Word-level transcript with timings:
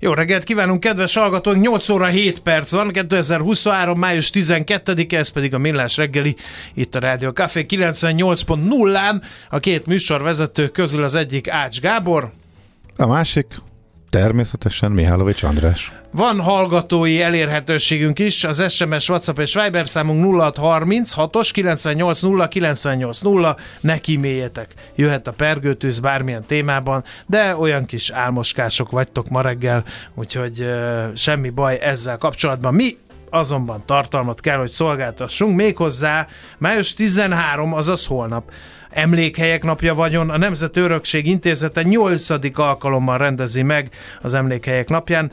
Jó 0.00 0.12
reggelt 0.12 0.44
kívánunk, 0.44 0.80
kedves 0.80 1.14
hallgatóink! 1.14 1.62
8 1.62 1.88
óra 1.88 2.06
7 2.06 2.40
perc 2.40 2.72
van, 2.72 2.90
2023. 2.92 3.98
május 3.98 4.30
12-e, 4.34 5.16
ez 5.16 5.28
pedig 5.28 5.54
a 5.54 5.58
Millás 5.58 5.96
reggeli, 5.96 6.36
itt 6.74 6.94
a 6.94 6.98
Rádió 6.98 7.30
Café 7.30 7.66
98.0-án. 7.68 9.22
A 9.50 9.58
két 9.58 9.86
műsorvezető 9.86 10.68
közül 10.68 11.04
az 11.04 11.14
egyik 11.14 11.48
Ács 11.48 11.80
Gábor. 11.80 12.30
A 12.96 13.06
másik 13.06 13.46
természetesen 14.10 14.90
Mihálovics 14.90 15.42
András. 15.42 15.92
Van 16.10 16.40
hallgatói 16.40 17.22
elérhetőségünk 17.22 18.18
is, 18.18 18.44
az 18.44 18.72
SMS, 18.72 19.08
WhatsApp 19.08 19.38
és 19.38 19.54
Viber 19.54 19.88
számunk 19.88 20.24
0636-os 20.26 21.50
980 21.52 22.48
980, 22.48 23.56
ne 23.80 23.98
kíméljetek. 23.98 24.74
Jöhet 24.94 25.26
a 25.26 25.32
pergőtűz 25.32 26.00
bármilyen 26.00 26.44
témában, 26.46 27.04
de 27.26 27.56
olyan 27.56 27.86
kis 27.86 28.10
álmoskások 28.10 28.90
vagytok 28.90 29.28
ma 29.28 29.40
reggel, 29.40 29.84
úgyhogy 30.14 30.60
uh, 30.60 31.14
semmi 31.14 31.50
baj 31.50 31.78
ezzel 31.82 32.18
kapcsolatban. 32.18 32.74
Mi 32.74 32.96
azonban 33.30 33.82
tartalmat 33.86 34.40
kell, 34.40 34.58
hogy 34.58 34.70
szolgáltassunk, 34.70 35.56
méghozzá 35.56 36.26
május 36.58 36.94
13, 36.94 37.74
azaz 37.74 38.06
holnap. 38.06 38.50
Emlékhelyek 38.90 39.62
napja 39.62 39.94
vagyon, 39.94 40.30
a 40.30 40.36
Nemzet 40.36 40.76
Örökség 40.76 41.26
Intézete 41.26 41.82
8. 41.82 42.58
alkalommal 42.58 43.18
rendezi 43.18 43.62
meg 43.62 43.90
az 44.20 44.34
Emlékhelyek 44.34 44.88
napján 44.88 45.30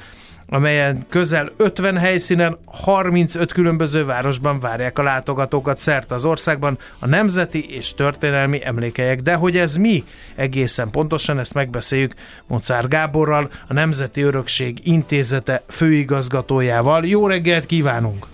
amelyen 0.50 0.98
közel 1.10 1.50
50 1.58 1.98
helyszínen 1.98 2.58
35 2.66 3.54
különböző 3.54 4.06
városban 4.06 4.60
várják 4.60 5.00
a 5.00 5.04
látogatókat 5.04 5.78
szerte 5.78 6.16
az 6.16 6.26
országban 6.26 6.78
a 7.00 7.08
nemzeti 7.08 7.76
és 7.76 7.94
történelmi 7.94 8.66
emlékelyek. 8.66 9.22
De 9.22 9.36
hogy 9.36 9.58
ez 9.58 9.76
mi? 9.76 10.04
Egészen 10.36 10.90
pontosan 10.90 11.40
ezt 11.40 11.54
megbeszéljük 11.54 12.14
Mocár 12.48 12.88
Gáborral, 12.88 13.50
a 13.68 13.74
Nemzeti 13.74 14.22
Örökség 14.22 14.80
Intézete 14.84 15.62
főigazgatójával. 15.70 17.06
Jó 17.06 17.28
reggelt 17.28 17.66
kívánunk! 17.66 18.26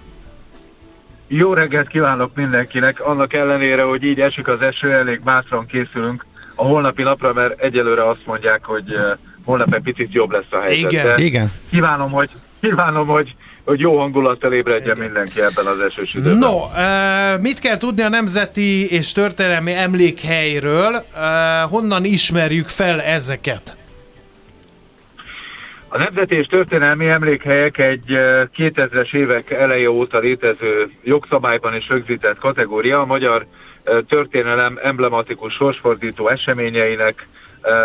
Jó 1.27 1.53
reggelt 1.53 1.87
kívánok 1.87 2.35
mindenkinek, 2.35 2.99
annak 2.99 3.33
ellenére, 3.33 3.83
hogy 3.83 4.03
így 4.03 4.21
esik 4.21 4.47
az 4.47 4.61
eső, 4.61 4.91
elég 4.91 5.21
bátran 5.21 5.65
készülünk 5.65 6.25
a 6.55 6.63
holnapi 6.63 7.03
napra, 7.03 7.33
mert 7.33 7.61
egyelőre 7.61 8.09
azt 8.09 8.25
mondják, 8.25 8.65
hogy 8.65 8.93
uh, 8.93 9.17
holnap 9.45 9.73
egy 9.73 9.81
picit 9.81 10.13
jobb 10.13 10.31
lesz 10.31 10.51
a 10.51 10.59
helyzet. 10.59 10.91
Igen, 10.91 11.19
Igen. 11.19 11.51
Kívánom, 11.69 12.11
hogy, 12.11 12.29
kívánom, 12.61 13.07
hogy, 13.07 13.35
hogy 13.65 13.79
jó 13.79 13.97
hangulattal 13.99 14.53
ébredjen 14.53 14.95
Igen. 14.95 15.05
mindenki 15.05 15.41
ebben 15.41 15.65
az 15.65 15.79
esős 15.79 16.13
időben. 16.13 16.37
No, 16.37 16.55
uh, 16.55 17.41
mit 17.41 17.59
kell 17.59 17.77
tudni 17.77 18.01
a 18.01 18.09
nemzeti 18.09 18.91
és 18.91 19.11
történelmi 19.11 19.73
emlékhelyről? 19.73 21.05
Uh, 21.15 21.69
honnan 21.69 22.05
ismerjük 22.05 22.67
fel 22.67 23.01
ezeket? 23.01 23.75
A 25.87 25.97
nemzeti 25.97 26.35
és 26.35 26.47
történelmi 26.47 27.07
emlékhelyek 27.07 27.77
egy 27.77 28.05
2000-es 28.57 29.13
évek 29.13 29.51
eleje 29.51 29.89
óta 29.89 30.19
létező 30.19 30.91
jogszabályban 31.03 31.75
is 31.75 31.89
rögzített 31.89 32.37
kategória. 32.37 32.99
A 32.99 33.05
magyar 33.05 33.45
történelem 34.07 34.79
emblematikus 34.83 35.53
sorsfordító 35.53 36.27
eseményeinek 36.27 37.27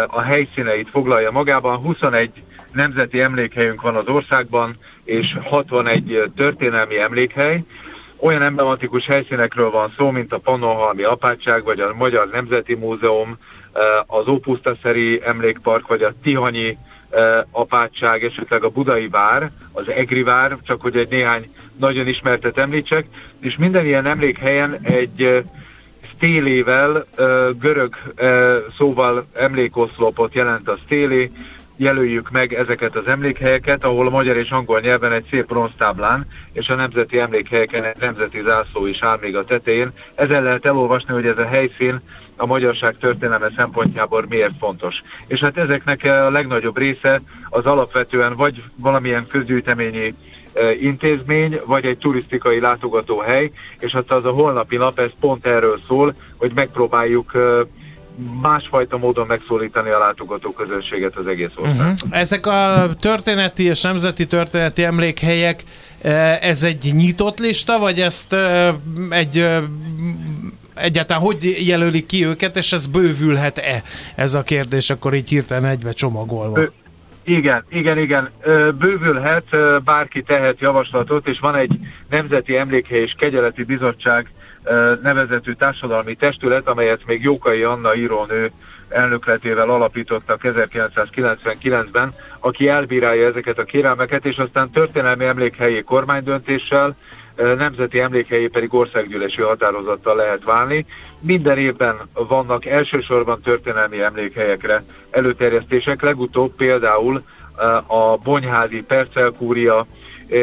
a 0.06 0.21
helyszíneit 0.21 0.89
foglalja 0.89 1.31
magában. 1.31 1.77
21 1.77 2.31
nemzeti 2.72 3.21
emlékhelyünk 3.21 3.83
van 3.83 3.97
az 3.97 4.09
országban, 4.09 4.77
és 5.05 5.39
61 5.44 6.22
történelmi 6.37 6.99
emlékhely. 6.99 7.65
Olyan 8.21 8.43
emblematikus 8.43 9.06
helyszínekről 9.06 9.71
van 9.71 9.93
szó, 9.97 10.11
mint 10.11 10.33
a 10.33 10.38
Pannonhalmi 10.38 11.03
Apátság, 11.03 11.65
vagy 11.65 11.81
a 11.81 11.94
Magyar 11.94 12.28
Nemzeti 12.28 12.75
Múzeum, 12.75 13.38
az 14.06 14.28
Ópusztaszeri 14.28 15.21
Emlékpark, 15.25 15.87
vagy 15.87 16.03
a 16.03 16.15
Tihanyi 16.22 16.77
apátság, 17.50 18.25
esetleg 18.25 18.65
a 18.65 18.69
budai 18.69 19.09
vár, 19.09 19.50
az 19.72 19.88
egri 19.88 20.22
vár, 20.22 20.56
csak 20.62 20.81
hogy 20.81 20.97
egy 20.97 21.09
néhány 21.09 21.44
nagyon 21.78 22.06
ismertet 22.06 22.59
említsek, 22.59 23.06
és 23.41 23.56
minden 23.56 23.84
ilyen 23.84 24.06
emlékhelyen 24.06 24.78
egy 24.83 25.44
stélével, 26.19 27.06
görög 27.61 27.95
szóval 28.77 29.27
emlékoszlopot 29.34 30.34
jelent 30.34 30.69
a 30.69 30.77
stélé, 30.84 31.31
jelöljük 31.77 32.31
meg 32.31 32.55
ezeket 32.55 32.97
az 32.97 33.06
emlékhelyeket, 33.06 33.84
ahol 33.84 34.06
a 34.06 34.11
magyar 34.11 34.37
és 34.37 34.51
angol 34.51 34.81
nyelven 34.81 35.12
egy 35.12 35.27
szép 35.31 35.47
bronztáblán, 35.47 36.27
és 36.53 36.69
a 36.69 36.75
nemzeti 36.75 37.19
emlékhelyeken 37.19 37.84
egy 37.84 37.97
nemzeti 38.01 38.41
zászló 38.45 38.87
is 38.87 39.03
áll 39.03 39.19
még 39.21 39.37
a 39.37 39.45
tetején. 39.45 39.93
Ezzel 40.15 40.43
lehet 40.43 40.67
elolvasni, 40.67 41.12
hogy 41.12 41.27
ez 41.27 41.39
a 41.39 41.47
helyszín 41.47 42.01
a 42.37 42.47
magyarság 42.47 42.97
történelme 42.97 43.50
szempontjából 43.56 44.25
miért 44.29 44.59
fontos. 44.59 45.03
És 45.27 45.41
hát 45.41 45.56
ezeknek 45.56 46.05
a 46.05 46.31
legnagyobb 46.31 46.79
része 46.79 47.21
az 47.49 47.65
alapvetően 47.65 48.37
vagy 48.37 48.62
valamilyen 48.77 49.27
közgyűjteményi 49.27 50.15
intézmény, 50.81 51.61
vagy 51.67 51.85
egy 51.85 51.99
turisztikai 51.99 52.61
látogatóhely, 52.61 53.51
és 53.79 53.93
hát 53.93 54.11
az 54.11 54.25
a 54.25 54.31
holnapi 54.31 54.77
nap, 54.77 54.99
ez 54.99 55.11
pont 55.21 55.47
erről 55.47 55.81
szól, 55.87 56.15
hogy 56.37 56.53
megpróbáljuk 56.55 57.33
másfajta 58.43 58.99
módon 58.99 59.27
megszólítani 59.27 59.91
a 59.91 59.99
látogató 59.99 60.53
közönséget 60.53 61.17
az 61.17 61.27
egész 61.27 61.51
országban. 61.57 61.87
Uh-huh. 61.87 62.19
Ezek 62.19 62.47
a 62.47 62.91
történeti 63.01 63.65
és 63.65 63.81
nemzeti 63.81 64.27
történeti 64.27 64.85
emlékhelyek, 64.85 65.65
ez 66.41 66.63
egy 66.63 66.93
nyitott 66.95 67.39
lista, 67.39 67.79
vagy 67.79 68.01
ezt 68.01 68.37
egy 69.11 69.47
egyáltalán 70.75 71.23
hogy 71.23 71.67
jelölik 71.67 72.07
ki 72.07 72.25
őket, 72.27 72.57
és 72.57 72.73
ez 72.73 72.87
bővülhet-e? 72.87 73.83
Ez 74.15 74.35
a 74.35 74.43
kérdés 74.43 74.91
akkor 74.91 75.15
így 75.15 75.29
hirtelen 75.29 75.65
egybe 75.65 75.93
csomagolva. 75.93 76.59
Ö, 76.59 76.65
igen, 77.28 77.65
igen, 77.71 77.99
igen. 77.99 78.28
Bővülhet, 78.78 79.44
bárki 79.84 80.22
tehet 80.22 80.61
javaslatot, 80.61 81.28
és 81.28 81.39
van 81.39 81.55
egy 81.55 81.78
Nemzeti 82.11 82.56
Emlékhely 82.56 83.00
és 83.00 83.15
Kegyeleti 83.19 83.65
Bizottság 83.65 84.31
nevezetű 85.03 85.53
társadalmi 85.53 86.15
testület, 86.15 86.69
amelyet 86.69 87.06
még 87.06 87.23
Jókai 87.23 87.62
Anna 87.62 87.95
írónő 87.95 88.51
elnökletével 88.89 89.71
alapítottak 89.71 90.41
1999-ben, 90.43 92.12
aki 92.41 92.69
elbírálja 92.69 93.29
ezeket 93.29 93.59
a 93.59 93.65
kérelmeket, 93.65 94.25
és 94.25 94.37
aztán 94.37 94.71
történelmi 94.71 95.25
emlékhelyi 95.25 95.83
kormánydöntéssel, 95.83 96.97
nemzeti 97.37 98.01
emlékhelyi 98.01 98.49
pedig 98.49 98.75
országgyűlési 98.75 99.43
határozattal 99.43 100.17
lehet 100.17 100.45
válni. 100.45 100.87
Minden 101.21 101.59
évben 101.59 101.97
vannak 102.15 102.65
elsősorban 102.67 103.41
történelmi 103.41 104.00
emlékhelyekre 104.00 104.85
előterjesztések, 105.11 106.03
legutóbb 106.03 106.55
például 106.56 107.23
a 107.87 108.17
Bonyházi 108.17 108.83
Percelkúria, 108.83 109.87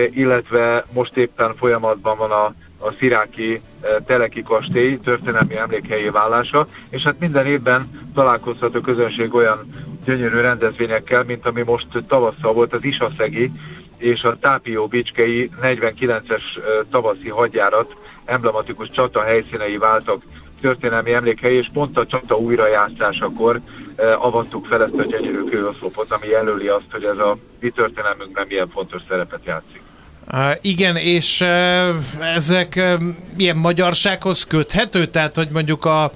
illetve 0.09 0.85
most 0.93 1.17
éppen 1.17 1.55
folyamatban 1.55 2.17
van 2.17 2.31
a 2.31 2.53
a 2.77 2.91
Sziráki 2.91 3.61
eh, 3.81 3.95
Teleki 4.05 4.43
kastély 4.43 4.97
történelmi 4.97 5.57
emlékhelyé 5.57 6.09
válása, 6.09 6.67
és 6.89 7.01
hát 7.01 7.19
minden 7.19 7.45
évben 7.45 7.85
találkozhat 8.13 8.75
a 8.75 8.81
közönség 8.81 9.33
olyan 9.33 9.73
gyönyörű 10.05 10.39
rendezvényekkel, 10.39 11.23
mint 11.23 11.45
ami 11.45 11.61
most 11.61 11.87
tavasszal 12.07 12.53
volt 12.53 12.73
az 12.73 12.83
Isaszegi 12.83 13.51
és 13.97 14.23
a 14.23 14.37
Tápió 14.39 14.87
Bicskei 14.87 15.49
49-es 15.61 16.29
eh, 16.29 16.63
tavaszi 16.91 17.29
hadjárat 17.29 17.95
emblematikus 18.25 18.89
csata 18.89 19.21
helyszínei 19.21 19.77
váltak 19.77 20.21
történelmi 20.61 21.13
emlékhely, 21.13 21.53
és 21.53 21.69
pont 21.73 21.97
a 21.97 22.05
csata 22.05 22.35
újrajátszásakor 22.35 23.59
eh, 23.95 24.25
avattuk 24.25 24.65
fel 24.65 24.83
ezt 24.83 24.93
a 24.93 25.05
gyönyörű 25.05 25.43
kőoszlopot, 25.43 26.11
ami 26.11 26.27
jelöli 26.27 26.67
azt, 26.67 26.91
hogy 26.91 27.03
ez 27.03 27.17
a 27.17 27.37
mi 27.59 27.69
történelmünkben 27.69 28.47
milyen 28.47 28.69
fontos 28.69 29.01
szerepet 29.09 29.45
játszik. 29.45 29.84
Uh, 30.31 30.51
igen, 30.61 30.95
és 30.95 31.41
uh, 31.41 32.35
ezek 32.35 32.73
uh, 32.77 33.03
ilyen 33.37 33.55
magyarsághoz 33.55 34.43
köthető? 34.43 35.05
Tehát, 35.05 35.35
hogy 35.35 35.49
mondjuk 35.49 35.85
a, 35.85 36.11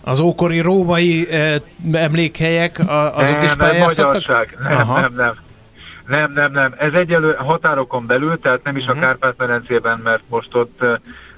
az 0.00 0.20
ókori 0.20 0.60
római 0.60 1.28
uh, 1.30 1.54
emlékhelyek, 1.92 2.78
a, 2.78 3.16
azok 3.16 3.36
nem, 3.36 3.44
is 3.44 3.54
pályázhatnak? 3.54 4.26
Nem, 4.26 4.36
magyarság, 4.36 4.58
nem, 4.62 4.80
Aha. 4.80 5.00
nem, 5.00 5.14
nem. 5.16 5.34
Nem, 6.06 6.32
nem, 6.32 6.52
nem. 6.52 6.74
Ez 6.78 6.92
egyelő 6.92 7.34
határokon 7.38 8.06
belül, 8.06 8.38
tehát 8.38 8.62
nem 8.62 8.76
is 8.76 8.82
uh-huh. 8.82 8.96
a 8.96 9.00
mhm. 9.00 9.08
Kárpát-medencében, 9.08 9.98
mert 9.98 10.22
most 10.28 10.54
ott 10.54 10.84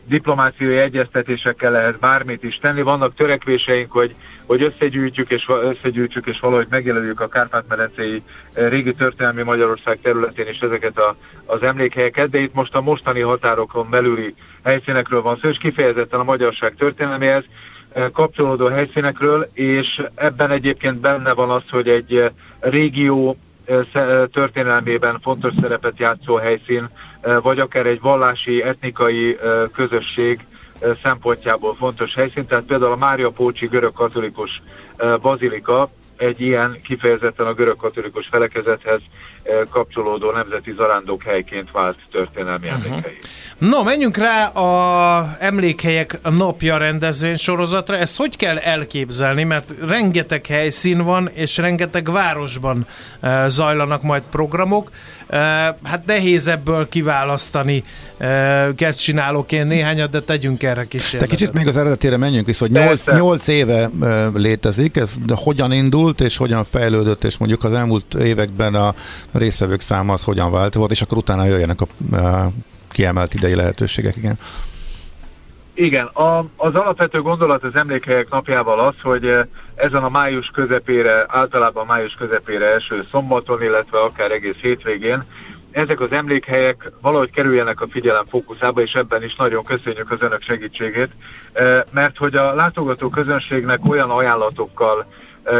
diplomáciai 0.06 0.76
egyeztetésekkel 0.76 1.70
lehet 1.70 1.98
bármit 1.98 2.42
is 2.42 2.58
tenni. 2.58 2.82
Vannak 2.82 3.14
törekvéseink, 3.14 3.92
hogy, 3.92 4.14
hogy 4.46 4.62
összegyűjtjük, 4.62 5.30
és, 5.30 5.48
összegyűjtjük 5.62 6.26
és 6.26 6.40
valahogy 6.40 6.66
megjelöljük 6.70 7.20
a 7.20 7.28
Kárpát-medencei 7.28 8.22
régi 8.54 8.94
történelmi 8.94 9.42
Magyarország 9.42 9.98
területén 10.02 10.46
is 10.46 10.58
ezeket 10.58 10.98
a, 10.98 11.16
az 11.46 11.62
emlékhelyeket, 11.62 12.30
de 12.30 12.38
itt 12.38 12.54
most 12.54 12.74
a 12.74 12.80
mostani 12.80 13.20
határokon 13.20 13.90
belüli 13.90 14.34
helyszínekről 14.64 15.22
van 15.22 15.36
szó, 15.36 15.48
és 15.48 15.58
kifejezetten 15.58 16.20
a 16.20 16.24
magyarság 16.24 16.74
történelméhez 16.74 17.44
kapcsolódó 18.12 18.66
helyszínekről, 18.66 19.50
és 19.52 20.02
ebben 20.14 20.50
egyébként 20.50 21.00
benne 21.00 21.32
van 21.32 21.50
az, 21.50 21.62
hogy 21.70 21.88
egy 21.88 22.30
régió 22.60 23.36
történelmében 24.32 25.20
fontos 25.20 25.52
szerepet 25.60 25.98
játszó 25.98 26.34
helyszín, 26.34 26.88
vagy 27.42 27.58
akár 27.58 27.86
egy 27.86 28.00
vallási, 28.00 28.62
etnikai 28.62 29.38
közösség 29.72 30.40
szempontjából 31.02 31.74
fontos 31.74 32.14
helyszín. 32.14 32.46
Tehát 32.46 32.64
például 32.64 32.92
a 32.92 32.96
Mária 32.96 33.30
Pócsi 33.30 33.66
görög 33.66 33.92
katolikus 33.92 34.62
bazilika 35.20 35.88
egy 36.16 36.40
ilyen 36.40 36.80
kifejezetten 36.82 37.46
a 37.46 37.54
görög 37.54 37.76
katolikus 37.76 38.26
felekezethez 38.26 39.00
kapcsolódó 39.70 40.30
nemzeti 40.30 40.72
zarándok 40.76 41.22
helyként 41.22 41.70
vált 41.70 41.96
történelmi 42.10 42.68
uh-huh. 42.68 43.04
No, 43.58 43.82
menjünk 43.82 44.16
rá 44.16 44.46
a 44.46 45.36
emlékhelyek 45.38 46.18
napja 46.22 46.76
rendezvény 46.76 47.36
sorozatra. 47.36 47.96
Ezt 47.96 48.16
hogy 48.16 48.36
kell 48.36 48.58
elképzelni, 48.58 49.44
mert 49.44 49.74
rengeteg 49.86 50.46
helyszín 50.46 51.04
van, 51.04 51.30
és 51.32 51.56
rengeteg 51.56 52.10
városban 52.10 52.86
zajlanak 53.46 54.02
majd 54.02 54.22
programok. 54.30 54.90
Hát 55.82 56.06
nehéz 56.06 56.46
ebből 56.46 56.88
kiválasztani 56.88 57.84
csinálok 58.96 59.52
én 59.52 59.66
néhányat, 59.66 60.10
de 60.10 60.20
tegyünk 60.20 60.62
erre 60.62 60.84
kísérletet. 60.84 61.28
De 61.28 61.36
kicsit 61.36 61.52
még 61.54 61.66
az 61.66 61.76
eredetére 61.76 62.16
menjünk 62.16 62.46
vissza, 62.46 62.64
hogy 62.64 62.70
8, 62.70 63.06
8 63.06 63.48
éve 63.48 63.90
létezik, 64.34 64.96
ez 64.96 65.14
de 65.26 65.34
hogyan 65.36 65.72
indult 65.72 66.20
és 66.20 66.36
hogyan 66.36 66.64
fejlődött, 66.64 67.24
és 67.24 67.36
mondjuk 67.36 67.64
az 67.64 67.72
elmúlt 67.72 68.14
években 68.14 68.74
a 68.74 68.94
részvevők 69.32 69.80
száma 69.80 70.12
az 70.12 70.24
hogyan 70.24 70.50
változott, 70.50 70.90
és 70.90 71.02
akkor 71.02 71.18
utána 71.18 71.44
jöjjenek 71.44 71.80
a 71.80 71.86
kiemelt 72.90 73.34
idei 73.34 73.54
lehetőségek, 73.54 74.16
igen. 74.16 74.38
Igen, 75.74 76.06
a, 76.06 76.38
az 76.56 76.74
alapvető 76.74 77.22
gondolat 77.22 77.62
az 77.62 77.74
emlékhelyek 77.74 78.30
napjával 78.30 78.80
az, 78.80 78.94
hogy 79.02 79.30
ezen 79.74 80.02
a 80.02 80.08
május 80.08 80.46
közepére, 80.46 81.24
általában 81.28 81.86
május 81.86 82.14
közepére 82.14 82.74
eső 82.74 83.06
szombaton, 83.10 83.62
illetve 83.62 84.00
akár 84.00 84.30
egész 84.30 84.56
hétvégén 84.60 85.22
ezek 85.72 86.00
az 86.00 86.12
emlékhelyek 86.12 86.92
valahogy 87.00 87.30
kerüljenek 87.30 87.80
a 87.80 87.86
figyelem 87.90 88.24
fókuszába, 88.28 88.80
és 88.80 88.92
ebben 88.92 89.22
is 89.22 89.34
nagyon 89.34 89.64
köszönjük 89.64 90.10
az 90.10 90.20
önök 90.20 90.42
segítségét, 90.42 91.10
mert 91.92 92.16
hogy 92.16 92.36
a 92.36 92.54
látogató 92.54 93.08
közönségnek 93.08 93.80
olyan 93.88 94.10
ajánlatokkal 94.10 95.06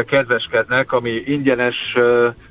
kedveskednek, 0.07 0.91
ami 0.91 1.09
ingyenes 1.09 1.97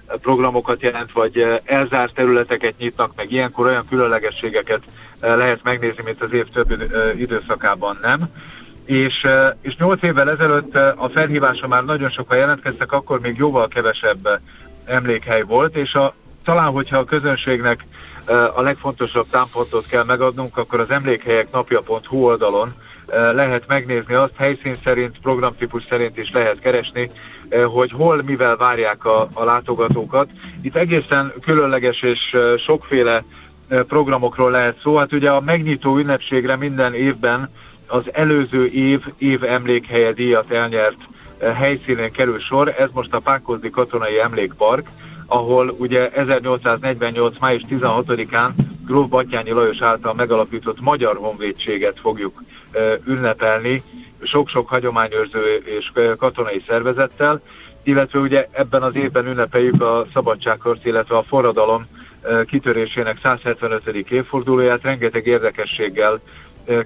programokat 0.06 0.82
jelent, 0.82 1.12
vagy 1.12 1.60
elzárt 1.64 2.14
területeket 2.14 2.74
nyitnak, 2.78 3.12
meg 3.16 3.32
ilyenkor 3.32 3.66
olyan 3.66 3.88
különlegességeket 3.88 4.82
lehet 5.20 5.60
megnézni, 5.62 6.02
mint 6.04 6.22
az 6.22 6.32
év 6.32 6.46
több 6.48 6.82
időszakában 7.16 7.98
nem. 8.02 8.20
És, 8.84 9.26
és 9.62 9.76
8 9.76 10.02
évvel 10.02 10.30
ezelőtt 10.30 10.74
a 10.74 11.10
felhívása 11.12 11.68
már 11.68 11.84
nagyon 11.84 12.10
sokan 12.10 12.36
jelentkeztek, 12.36 12.92
akkor 12.92 13.20
még 13.20 13.36
jóval 13.36 13.68
kevesebb 13.68 14.40
emlékhely 14.84 15.42
volt, 15.42 15.76
és 15.76 15.94
a, 15.94 16.14
talán, 16.44 16.70
hogyha 16.70 16.98
a 16.98 17.04
közönségnek 17.04 17.84
a 18.54 18.62
legfontosabb 18.62 19.26
támpontot 19.30 19.86
kell 19.86 20.04
megadnunk, 20.04 20.56
akkor 20.56 20.80
az 20.80 20.90
emlékhelyek 20.90 21.50
napja.hu 21.52 22.16
oldalon 22.16 22.72
lehet 23.06 23.66
megnézni 23.66 24.14
azt, 24.14 24.36
helyszín 24.36 24.76
szerint, 24.84 25.20
programtípus 25.22 25.84
szerint 25.88 26.18
is 26.18 26.30
lehet 26.30 26.58
keresni, 26.58 27.10
hogy 27.66 27.90
hol, 27.90 28.22
mivel 28.26 28.56
várják 28.56 29.04
a, 29.04 29.28
a 29.34 29.44
látogatókat. 29.44 30.28
Itt 30.62 30.76
egészen 30.76 31.32
különleges 31.40 32.02
és 32.02 32.36
sokféle 32.58 33.24
programokról 33.68 34.50
lehet 34.50 34.78
szó. 34.82 34.96
Hát 34.96 35.12
ugye 35.12 35.30
a 35.30 35.40
megnyitó 35.40 35.98
ünnepségre 35.98 36.56
minden 36.56 36.94
évben 36.94 37.50
az 37.86 38.02
előző 38.12 38.66
év 38.66 39.00
év 39.18 39.44
emlékhelye 39.44 40.12
díjat 40.12 40.50
elnyert 40.50 40.96
helyszínén 41.54 42.12
kerül 42.12 42.38
sor. 42.38 42.74
Ez 42.78 42.88
most 42.92 43.14
a 43.14 43.20
Pákozdi 43.20 43.70
Katonai 43.70 44.20
Emlékpark, 44.20 44.86
ahol 45.26 45.74
ugye 45.78 46.10
1848. 46.10 47.38
május 47.38 47.62
16-án 47.70 48.50
Gróf 48.86 49.08
Batyányi 49.08 49.50
Lajos 49.50 49.80
által 49.80 50.14
megalapított 50.14 50.80
Magyar 50.80 51.16
Honvédséget 51.16 52.00
fogjuk 52.00 52.42
ünnepelni, 53.06 53.82
sok-sok 54.22 54.68
hagyományőrző 54.68 55.62
és 55.64 55.92
katonai 56.18 56.62
szervezettel, 56.66 57.42
illetve 57.82 58.18
ugye 58.18 58.48
ebben 58.52 58.82
az 58.82 58.94
évben 58.94 59.26
ünnepeljük 59.26 59.82
a 59.82 60.06
szabadságharc, 60.12 60.84
illetve 60.84 61.16
a 61.16 61.22
forradalom 61.22 61.86
kitörésének 62.46 63.18
175. 63.22 64.10
évfordulóját, 64.10 64.82
rengeteg 64.82 65.26
érdekességgel 65.26 66.20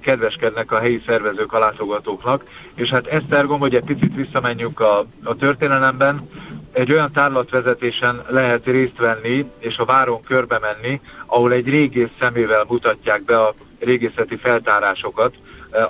kedveskednek 0.01 0.71
a 0.71 0.79
helyi 0.79 1.01
szervezők 1.05 1.53
a 1.53 1.59
látogatóknak, 1.59 2.43
és 2.75 2.89
hát 2.89 3.07
Esztergom, 3.07 3.59
hogy 3.59 3.75
egy 3.75 3.83
picit 3.83 4.15
visszamenjünk 4.15 4.79
a, 4.79 5.05
a 5.23 5.35
történelemben, 5.35 6.29
egy 6.77 6.91
olyan 6.91 7.11
tárlatvezetésen 7.11 8.21
lehet 8.27 8.65
részt 8.65 8.97
venni, 8.97 9.45
és 9.59 9.77
a 9.77 9.85
váron 9.85 10.21
körbe 10.21 10.59
menni, 10.59 11.01
ahol 11.25 11.51
egy 11.51 11.69
régész 11.69 12.09
szemével 12.19 12.65
mutatják 12.67 13.23
be 13.23 13.41
a 13.41 13.53
régészeti 13.79 14.35
feltárásokat 14.35 15.35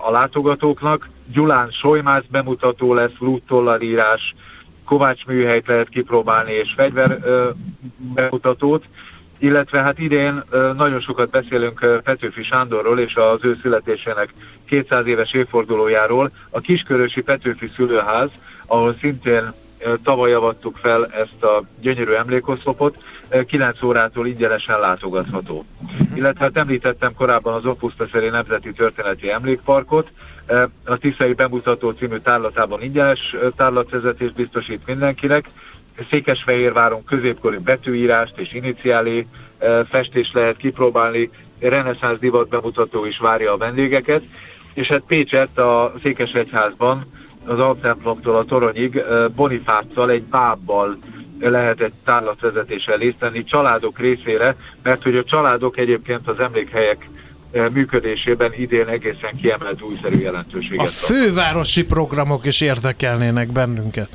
a 0.06 0.12
látogatóknak. 0.12 1.10
Gyulán 1.34 1.69
Solymász 1.72 2.25
bemutató 2.31 2.94
lesz, 2.94 3.18
lúttollarírás, 3.19 4.36
Kovács 4.86 5.25
műhelyt 5.25 5.68
lehet 5.68 5.89
kipróbálni, 5.89 6.51
és 6.51 6.74
fegyver 6.75 7.19
bemutatót, 8.13 8.86
illetve 9.39 9.81
hát 9.81 10.00
idén 10.00 10.44
nagyon 10.75 11.00
sokat 11.00 11.30
beszélünk 11.30 12.01
Petőfi 12.04 12.44
Sándorról 12.44 13.00
és 13.00 13.16
az 13.16 13.39
ő 13.45 13.57
születésének 13.62 14.34
200 14.68 15.06
éves 15.06 15.34
évfordulójáról. 15.34 16.31
A 16.50 16.60
Kiskörösi 16.60 17.22
Petőfi 17.22 17.68
Szülőház, 17.68 18.30
ahol 18.66 18.95
szintén 19.00 19.54
tavaly 20.03 20.33
avattuk 20.33 20.77
fel 20.77 21.06
ezt 21.06 21.44
a 21.44 21.63
gyönyörű 21.81 22.12
emlékoszlopot, 22.12 22.95
9 23.47 23.83
órától 23.83 24.27
ingyenesen 24.27 24.79
látogatható. 24.79 25.65
Illetve 26.15 26.44
hát 26.44 26.57
említettem 26.57 27.13
korábban 27.13 27.53
az 27.53 27.65
Opusztaszeri 27.65 28.29
Nemzeti 28.29 28.72
Történeti 28.72 29.31
Emlékparkot, 29.31 30.12
a 30.86 30.98
Tiszai 30.98 31.34
Bemutató 31.34 31.91
című 31.91 32.17
tárlatában 32.17 32.81
ingyenes 32.81 33.36
tárlatvezetést 33.55 34.36
biztosít 34.36 34.81
mindenkinek, 34.86 35.50
Székesfehérváron 36.10 37.03
középkori 37.03 37.57
betűírást 37.57 38.38
és 38.38 38.53
iniciálé 38.53 39.27
festést 39.89 40.34
lehet 40.34 40.57
kipróbálni, 40.57 41.29
reneszánsz 41.60 42.19
divat 42.19 42.50
bemutató 42.50 43.05
is 43.05 43.17
várja 43.17 43.53
a 43.53 43.57
vendégeket, 43.57 44.24
és 44.74 44.88
hát 44.88 45.03
Pécset 45.07 45.57
a 45.57 45.93
Székesegyházban 46.03 47.05
az 47.48 47.60
altemplomtól 47.60 48.36
a 48.36 48.44
toronyig 48.44 49.04
Bonifáccal, 49.36 50.10
egy 50.10 50.24
bábbal 50.24 50.98
lehet 51.39 51.82
egy 51.82 51.94
tárlatvezetéssel 52.06 52.98
részt 52.98 53.20
venni 53.20 53.44
családok 53.44 54.00
részére, 54.00 54.56
mert 54.84 55.04
hogy 55.04 55.16
a 55.16 55.24
családok 55.24 55.77
egyébként 55.77 56.27
az 56.27 56.39
emlékhelyek 56.39 57.10
működésében 57.74 58.54
idén 58.54 58.88
egészen 58.88 59.36
kiemelt 59.42 59.82
újszerű 59.82 60.18
jelentőséget. 60.18 60.86
A 60.86 60.89
fővárosi 60.89 61.86
programok 61.86 62.46
is 62.46 62.62
érdekelnének 62.62 63.51
bennünket. 63.51 64.10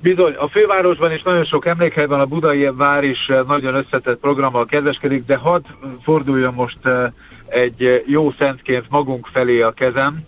Bizony, 0.00 0.34
a 0.34 0.48
fővárosban 0.48 1.12
is 1.12 1.22
nagyon 1.22 1.44
sok 1.44 1.66
emlékhely 1.66 2.06
van, 2.06 2.20
a 2.20 2.26
budai 2.26 2.70
vár 2.74 3.04
is 3.04 3.30
nagyon 3.46 3.74
összetett 3.74 4.20
programmal 4.20 4.66
kedveskedik, 4.66 5.24
de 5.24 5.36
hadd 5.36 5.62
forduljon 6.02 6.54
most 6.54 6.78
egy 7.46 8.04
jó 8.06 8.30
szentként 8.38 8.84
magunk 8.88 9.26
felé 9.32 9.60
a 9.60 9.70
kezem, 9.70 10.20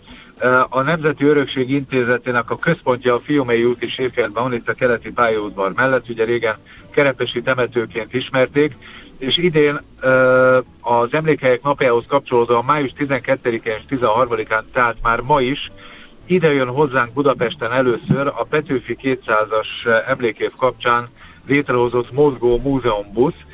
a 0.69 0.81
Nemzeti 0.81 1.25
Örökség 1.25 1.69
Intézetének 1.69 2.49
a 2.49 2.57
központja 2.57 3.13
a 3.13 3.19
Fiumei 3.19 3.63
út 3.63 3.83
és 3.83 3.97
Éfjelben 3.97 4.43
van, 4.43 4.53
itt 4.53 4.69
a 4.69 4.73
keleti 4.73 5.11
pályaudvar 5.11 5.73
mellett, 5.73 6.09
ugye 6.09 6.23
régen 6.23 6.55
kerepesi 6.91 7.41
temetőként 7.41 8.13
ismerték, 8.13 8.75
és 9.17 9.37
idén 9.37 9.79
az 10.81 11.13
emlékhelyek 11.13 11.61
napjához 11.61 12.05
kapcsolódóan 12.07 12.65
május 12.65 12.91
12-én 12.97 13.73
és 13.77 13.83
13-án, 13.89 14.63
tehát 14.73 14.95
már 15.01 15.19
ma 15.21 15.41
is 15.41 15.71
ide 16.25 16.53
jön 16.53 16.67
hozzánk 16.67 17.13
Budapesten 17.13 17.71
először 17.71 18.27
a 18.27 18.45
Petőfi 18.49 18.97
200-as 19.01 19.67
emlékév 20.07 20.51
kapcsán 20.57 21.07
létrehozott 21.47 22.11
mozgó 22.11 22.59
múzeumbusz, 22.63 23.45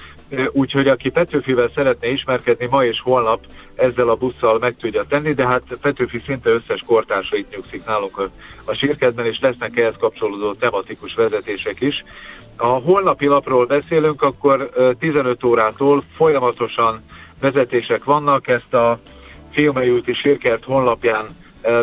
úgyhogy 0.51 0.88
aki 0.88 1.10
Petőfivel 1.10 1.70
szeretne 1.75 2.08
ismerkedni 2.08 2.67
ma 2.70 2.86
és 2.86 3.01
holnap 3.01 3.39
ezzel 3.75 4.10
a 4.10 4.15
busszal 4.15 4.60
meg 4.60 4.75
tudja 4.75 5.03
tenni, 5.03 5.34
de 5.34 5.48
hát 5.48 5.63
Petőfi 5.82 6.22
szinte 6.25 6.50
összes 6.50 6.84
kortársa 6.86 7.36
itt 7.36 7.55
nyugszik 7.55 7.86
nálunk 7.86 8.17
a, 8.17 8.29
a 8.65 8.74
sírkedben, 8.74 9.25
és 9.25 9.39
lesznek 9.39 9.77
ehhez 9.77 9.96
kapcsolódó 10.00 10.53
tematikus 10.53 11.13
vezetések 11.13 11.82
is. 11.82 12.03
A 12.58 12.65
holnapi 12.65 13.25
lapról 13.25 13.65
beszélünk, 13.65 14.22
akkor 14.22 14.70
15 15.00 15.44
órától 15.44 16.03
folyamatosan 16.15 17.03
vezetések 17.41 18.03
vannak, 18.03 18.48
ezt 18.48 18.74
a 18.74 19.00
Fiumei 19.51 19.89
úti 19.89 20.13
sírkert 20.13 20.63
honlapján 20.63 21.25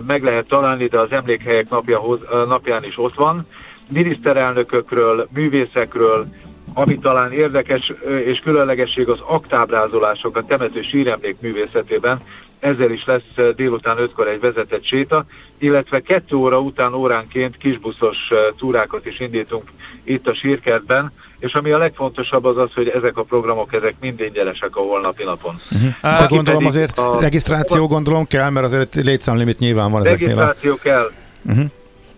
meg 0.07 0.23
lehet 0.23 0.47
találni, 0.47 0.87
de 0.87 0.99
az 0.99 1.13
emlékhelyek 1.13 1.71
napja, 1.71 2.03
napján 2.47 2.85
is 2.85 2.99
ott 2.99 3.15
van. 3.15 3.47
Miniszterelnökökről, 3.89 5.29
művészekről, 5.35 6.27
ami 6.75 6.99
talán 6.99 7.33
érdekes 7.33 7.93
és 8.25 8.41
különlegesség 8.41 9.09
az 9.09 9.21
aktábrázolások 9.27 10.37
a 10.37 10.45
temető 10.45 10.83
síremlék 10.83 11.37
művészetében, 11.41 12.21
ezzel 12.59 12.91
is 12.91 13.05
lesz 13.05 13.55
délután 13.57 13.97
5-kor 14.01 14.29
egy 14.29 14.41
vezetett 14.41 14.85
séta, 14.85 15.25
illetve 15.59 16.01
kettő 16.01 16.37
óra 16.37 16.61
után 16.61 16.95
óránként 16.95 17.57
kisbuszos 17.57 18.17
túrákat 18.57 19.07
is 19.07 19.21
indítunk 19.21 19.63
itt 20.05 20.27
a 20.27 20.35
sírkertben, 20.35 21.13
és 21.39 21.53
ami 21.53 21.71
a 21.71 21.79
legfontosabb 21.79 22.45
az 22.45 22.57
az, 22.57 22.73
hogy 22.75 22.89
ezek 22.89 23.17
a 23.17 23.23
programok, 23.23 23.73
ezek 23.73 23.95
mind 24.01 24.21
ingyenesek 24.21 24.77
a 24.77 24.81
holnapi 24.81 25.25
napon. 25.25 25.55
Uh-huh. 25.71 25.91
Hát 26.03 26.29
gondolom 26.29 26.67
azért 26.67 26.99
a... 26.99 27.21
regisztráció 27.21 27.87
gondolom 27.87 28.27
kell, 28.27 28.51
mert 28.51 28.67
azért 28.67 28.95
létszámlimit 28.95 29.59
nyilván 29.59 29.91
van 29.91 30.07
ezeknél. 30.07 30.29
Regisztráció 30.29 30.77
kell. 30.77 31.11
Uh-huh. 31.43 31.65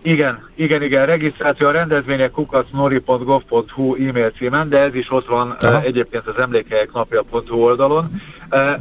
Igen, 0.05 0.49
igen, 0.55 0.81
igen, 0.81 1.05
regisztráció 1.05 1.67
a 1.67 1.71
rendezvények 1.71 2.31
kukacnori.gov.hu 2.31 3.95
e-mail 3.95 4.31
címen, 4.31 4.69
de 4.69 4.79
ez 4.79 4.95
is 4.95 5.11
ott 5.11 5.25
van 5.25 5.51
Aha. 5.51 5.81
egyébként 5.81 6.27
az 6.27 6.37
emlékhelyek 6.37 6.91
napja.hu 6.91 7.55
oldalon. 7.55 8.21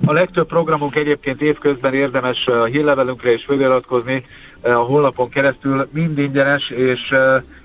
A 0.06 0.12
legtöbb 0.12 0.46
programunk 0.46 0.96
egyébként 0.96 1.42
évközben 1.42 1.94
érdemes 1.94 2.46
a 2.46 2.64
hírlevelünkre 2.64 3.32
is 3.32 3.44
feliratkozni 3.44 4.24
a 4.62 4.68
honlapon 4.70 5.28
keresztül, 5.28 5.88
mind 5.92 6.18
ingyenes, 6.18 6.70
és, 6.70 7.14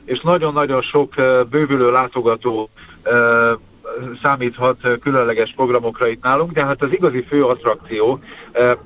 és 0.06 0.20
nagyon-nagyon 0.22 0.82
sok 0.82 1.14
bővülő 1.50 1.92
látogató 1.92 2.70
számíthat 4.22 4.78
különleges 5.02 5.54
programokra 5.56 6.08
itt 6.08 6.24
nálunk, 6.24 6.52
de 6.52 6.66
hát 6.66 6.82
az 6.82 6.92
igazi 6.92 7.24
fő 7.24 7.44
attrakció 7.44 8.20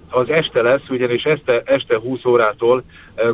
az 0.09 0.29
este 0.29 0.61
lesz, 0.61 0.89
ugyanis 0.89 1.23
este, 1.23 1.61
este 1.65 1.99
20 1.99 2.25
órától 2.25 2.83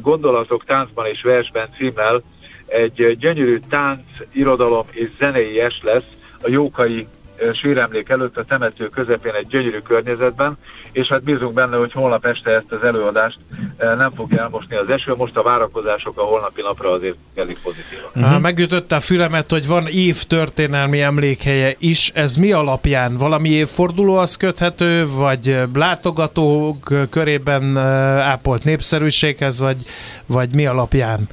gondolatok 0.02 0.64
táncban 0.66 1.06
és 1.06 1.22
versben 1.22 1.70
címmel 1.78 2.22
egy 2.66 3.18
gyönyörű 3.20 3.60
tánc, 3.70 4.02
irodalom 4.32 4.86
és 4.92 5.10
zenei 5.18 5.60
es 5.60 5.82
lesz 5.84 6.18
a 6.42 6.50
Jókai 6.50 7.08
síremlék 7.54 8.10
előtt 8.10 8.38
a 8.38 8.44
temető 8.44 8.88
közepén 8.88 9.34
egy 9.34 9.48
gyönyörű 9.48 9.78
környezetben, 9.78 10.58
és 10.92 11.08
hát 11.08 11.24
bízunk 11.24 11.54
benne, 11.54 11.78
hogy 11.78 11.92
holnap 11.92 12.26
este 12.26 12.52
ezt 12.52 12.72
az 12.72 12.84
előadást 12.84 13.40
nem 13.78 14.12
fogja 14.16 14.42
elmosni 14.42 14.76
az 14.76 14.90
eső. 14.90 15.16
Most 15.16 15.38
a 15.38 15.44
várakozások 15.44 16.20
a 16.20 16.22
holnapi 16.22 16.62
napra 16.62 16.92
azért 16.92 17.16
elég 17.36 17.58
pozitívak. 17.64 18.12
Uh-huh. 18.16 18.42
Megütötte 18.42 18.96
a 18.96 19.00
fülemet, 19.00 19.50
hogy 19.50 19.68
van 19.68 19.88
év 19.88 20.24
történelmi 20.24 21.02
emlékhelye 21.02 21.76
is. 21.78 22.12
Ez 22.14 22.36
mi 22.36 22.52
alapján? 22.52 23.18
Valami 23.18 23.50
évforduló 23.50 24.18
az 24.18 24.38
köthető, 24.38 25.06
vagy 25.08 25.58
látogatók 25.74 26.94
körében 27.10 27.78
ápolt 27.78 28.64
népszerűséghez, 28.64 29.60
vagy, 29.60 29.78
vagy 30.26 30.54
mi 30.54 30.66
alapján 30.66 31.28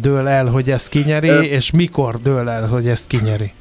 dől 0.00 0.28
el, 0.28 0.46
hogy 0.46 0.70
ezt 0.70 0.88
kinyeri, 0.88 1.46
és 1.46 1.70
mikor 1.70 2.16
dől 2.20 2.48
el, 2.48 2.66
hogy 2.66 2.88
ezt 2.88 3.06
kinyeri? 3.06 3.52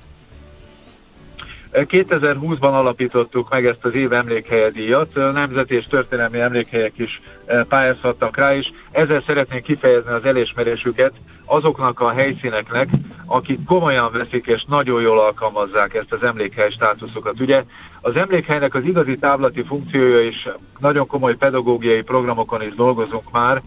2020-ban 1.72 2.74
alapítottuk 2.74 3.50
meg 3.50 3.66
ezt 3.66 3.86
az 3.86 3.94
év 3.94 4.12
emlékhelye 4.12 4.72
nemzeti 5.14 5.76
és 5.76 5.86
történelmi 5.86 6.40
emlékhelyek 6.40 6.94
is 6.98 7.22
pályázhattak 7.70 8.38
rá, 8.38 8.56
és 8.56 8.70
ezzel 8.92 9.24
szeretnénk 9.26 9.64
kifejezni 9.64 10.12
az 10.12 10.26
elismerésüket 10.26 11.12
azoknak 11.46 12.00
a 12.00 12.12
helyszíneknek, 12.12 12.90
akik 13.26 13.66
komolyan 13.66 14.12
veszik 14.12 14.46
és 14.46 14.66
nagyon 14.68 15.02
jól 15.02 15.20
alkalmazzák 15.20 15.94
ezt 15.94 16.14
az 16.14 16.24
emlékhely 16.24 16.70
státuszokat. 16.70 17.40
Ugye 17.40 17.64
az 18.02 18.16
emlékhelynek 18.16 18.74
az 18.76 18.84
igazi 18.84 19.18
táblati 19.18 19.64
funkciója 19.64 20.22
is 20.22 20.48
nagyon 20.80 21.08
komoly 21.08 21.36
pedagógiai 21.36 22.02
programokon 22.02 22.62
is 22.62 22.76
dolgozunk 22.76 23.32
már, 23.32 23.62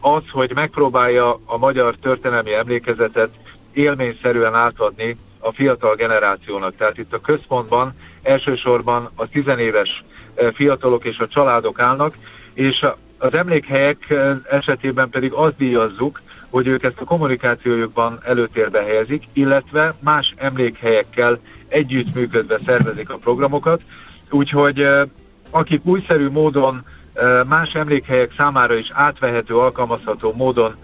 az, 0.00 0.22
hogy 0.30 0.52
megpróbálja 0.54 1.40
a 1.44 1.58
magyar 1.58 1.94
történelmi 1.94 2.54
emlékezetet 2.54 3.30
élményszerűen 3.72 4.54
átadni 4.54 5.16
a 5.38 5.52
fiatal 5.52 5.94
generációnak. 5.94 6.76
Tehát 6.76 6.98
itt 6.98 7.12
a 7.12 7.20
központban 7.20 7.92
elsősorban 8.22 9.08
a 9.14 9.28
tizenéves 9.28 10.04
fiatalok 10.54 11.04
és 11.04 11.18
a 11.18 11.28
családok 11.28 11.80
állnak, 11.80 12.14
és 12.54 12.86
az 13.18 13.34
emlékhelyek 13.34 14.14
esetében 14.50 15.10
pedig 15.10 15.32
azt 15.32 15.56
díjazzuk, 15.56 16.20
hogy 16.50 16.66
ők 16.66 16.82
ezt 16.82 17.00
a 17.00 17.04
kommunikációjukban 17.04 18.20
előtérbe 18.24 18.82
helyezik, 18.82 19.24
illetve 19.32 19.94
más 20.00 20.34
emlékhelyekkel 20.36 21.38
együttműködve 21.68 22.58
szervezik 22.66 23.10
a 23.10 23.16
programokat, 23.16 23.80
úgyhogy 24.30 24.86
akik 25.50 25.84
újszerű 25.84 26.28
módon 26.28 26.84
más 27.46 27.74
emlékhelyek 27.74 28.32
számára 28.36 28.74
is 28.74 28.90
átvehető, 28.92 29.56
alkalmazható 29.56 30.32
módon 30.32 30.74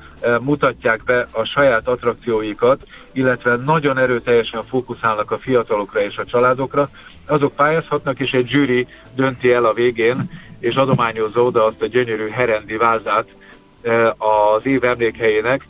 mutatják 0.41 1.05
be 1.05 1.27
a 1.33 1.45
saját 1.45 1.89
attrakcióikat, 1.89 2.83
illetve 3.13 3.57
nagyon 3.57 3.99
erőteljesen 3.99 4.63
fókuszálnak 4.65 5.31
a 5.31 5.39
fiatalokra 5.39 6.01
és 6.01 6.17
a 6.17 6.25
családokra, 6.25 6.89
azok 7.27 7.55
pályázhatnak, 7.55 8.21
és 8.21 8.31
egy 8.31 8.49
zsűri 8.49 8.87
dönti 9.17 9.53
el 9.53 9.65
a 9.65 9.73
végén, 9.73 10.31
és 10.61 10.75
adományozza 10.75 11.43
oda 11.43 11.65
azt 11.65 11.83
a 11.83 11.87
gyönyörű 11.87 12.29
herendi 12.29 12.77
vázát 12.77 13.29
az 14.19 14.67
év 14.67 14.85
emlékhelyének, 14.85 15.67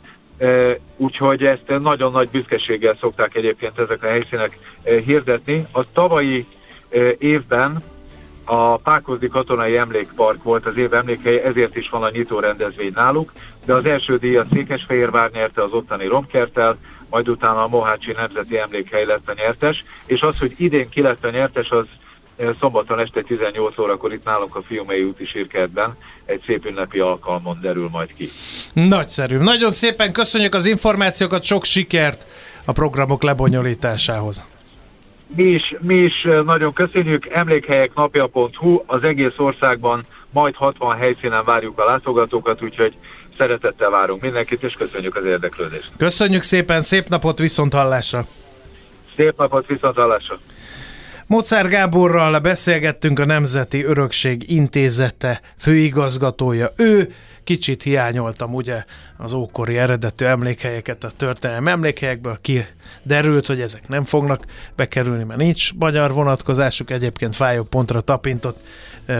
úgyhogy 0.97 1.43
ezt 1.43 1.79
nagyon 1.79 2.11
nagy 2.11 2.29
büszkeséggel 2.29 2.95
szokták 2.99 3.35
egyébként 3.35 3.79
ezek 3.79 4.03
a 4.03 4.07
helyszínek 4.07 4.57
hirdetni. 4.83 5.65
A 5.71 5.91
tavalyi 5.93 6.45
évben 7.17 7.83
a 8.45 8.77
Pákozdi 8.77 9.27
Katonai 9.27 9.77
Emlékpark 9.77 10.43
volt 10.43 10.65
az 10.65 10.77
év 10.77 10.93
emlékhely, 10.93 11.41
ezért 11.43 11.75
is 11.75 11.89
van 11.89 12.03
a 12.03 12.09
nyitó 12.09 12.39
rendezvény 12.39 12.91
náluk, 12.95 13.31
de 13.65 13.73
az 13.73 13.85
első 13.85 14.17
díjat 14.17 14.47
Székesfehérvár 14.53 15.31
nyerte 15.31 15.63
az 15.63 15.71
ottani 15.71 16.07
romkertel, 16.07 16.77
majd 17.09 17.29
utána 17.29 17.63
a 17.63 17.67
Mohácsi 17.67 18.11
Nemzeti 18.11 18.57
Emlékhely 18.57 19.05
lett 19.05 19.29
a 19.29 19.33
nyertes, 19.35 19.83
és 20.05 20.21
az, 20.21 20.39
hogy 20.39 20.53
idén 20.57 20.89
ki 20.89 21.01
lett 21.01 21.25
a 21.25 21.29
nyertes, 21.29 21.69
az 21.69 21.85
eh, 22.37 22.49
szombaton 22.59 22.99
este 22.99 23.21
18 23.21 23.77
órakor 23.77 24.13
itt 24.13 24.25
nálunk 24.25 24.55
a 24.55 24.61
Fiumei 24.61 25.03
úti 25.03 25.25
sírkertben 25.25 25.97
egy 26.25 26.41
szép 26.45 26.65
ünnepi 26.65 26.99
alkalmon 26.99 27.57
derül 27.61 27.89
majd 27.91 28.13
ki. 28.13 28.29
Nagyszerű. 28.73 29.37
Nagyon 29.37 29.69
szépen 29.69 30.13
köszönjük 30.13 30.53
az 30.53 30.65
információkat, 30.65 31.43
sok 31.43 31.63
sikert 31.63 32.25
a 32.65 32.71
programok 32.71 33.23
lebonyolításához. 33.23 34.54
Mi 35.27 35.43
is, 35.43 35.75
mi 35.79 35.95
is 35.95 36.27
nagyon 36.45 36.73
köszönjük, 36.73 37.25
emlékhelyek 37.25 37.93
napja.hu 37.93 38.83
az 38.85 39.03
egész 39.03 39.37
országban 39.37 40.05
majd 40.31 40.55
60 40.55 40.97
helyszínen 40.97 41.45
várjuk 41.45 41.79
a 41.79 41.85
látogatókat, 41.85 42.61
úgyhogy 42.61 42.97
szeretettel 43.37 43.89
várunk 43.89 44.21
mindenkit, 44.21 44.63
és 44.63 44.73
köszönjük 44.73 45.15
az 45.15 45.25
érdeklődést. 45.25 45.91
Köszönjük 45.97 46.41
szépen, 46.41 46.81
szép 46.81 47.07
napot, 47.07 47.39
viszont 47.39 47.73
hallásra! 47.73 48.25
Szép 49.15 49.37
napot, 49.37 49.67
viszont 49.67 49.95
hallásra! 49.95 50.37
Mozár 51.27 51.67
Gáborral 51.67 52.39
beszélgettünk 52.39 53.19
a 53.19 53.25
Nemzeti 53.25 53.83
Örökség 53.83 54.51
Intézete 54.51 55.41
főigazgatója. 55.59 56.69
Ő 56.77 57.13
kicsit 57.45 57.83
hiányoltam 57.83 58.53
ugye 58.53 58.83
az 59.17 59.33
ókori 59.33 59.77
eredetű 59.77 60.25
emlékhelyeket 60.25 61.03
a 61.03 61.11
történelmi 61.17 61.69
emlékhelyekből, 61.69 62.37
ki 62.41 62.65
derült, 63.03 63.45
hogy 63.45 63.61
ezek 63.61 63.87
nem 63.87 64.03
fognak 64.03 64.45
bekerülni, 64.75 65.23
mert 65.23 65.39
nincs 65.39 65.73
magyar 65.73 66.13
vonatkozásuk, 66.13 66.89
egyébként 66.89 67.35
fájó 67.35 67.63
pontra 67.63 68.01
tapintott 68.01 68.59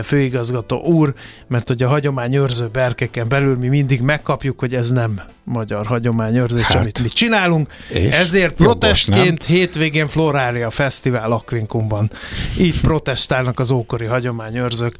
főigazgató 0.02 0.80
úr, 0.82 1.14
mert 1.46 1.68
hogy 1.68 1.82
a 1.82 1.88
hagyományőrző 1.88 2.68
berkeken 2.72 3.28
belül 3.28 3.56
mi 3.56 3.68
mindig 3.68 4.00
megkapjuk, 4.00 4.58
hogy 4.58 4.74
ez 4.74 4.90
nem 4.90 5.20
magyar 5.44 5.86
hagyományőrzés, 5.86 6.64
hát, 6.64 6.76
amit 6.76 7.02
mi 7.02 7.08
csinálunk. 7.08 7.72
Ezért 8.10 8.54
protestként 8.54 9.44
hétvégén 9.44 10.06
Florália 10.06 10.70
Fesztivál 10.70 11.30
Akvinkumban. 11.30 12.10
Így 12.58 12.80
protestálnak 12.80 13.58
az 13.58 13.70
ókori 13.70 14.04
hagyományőrzők, 14.04 14.96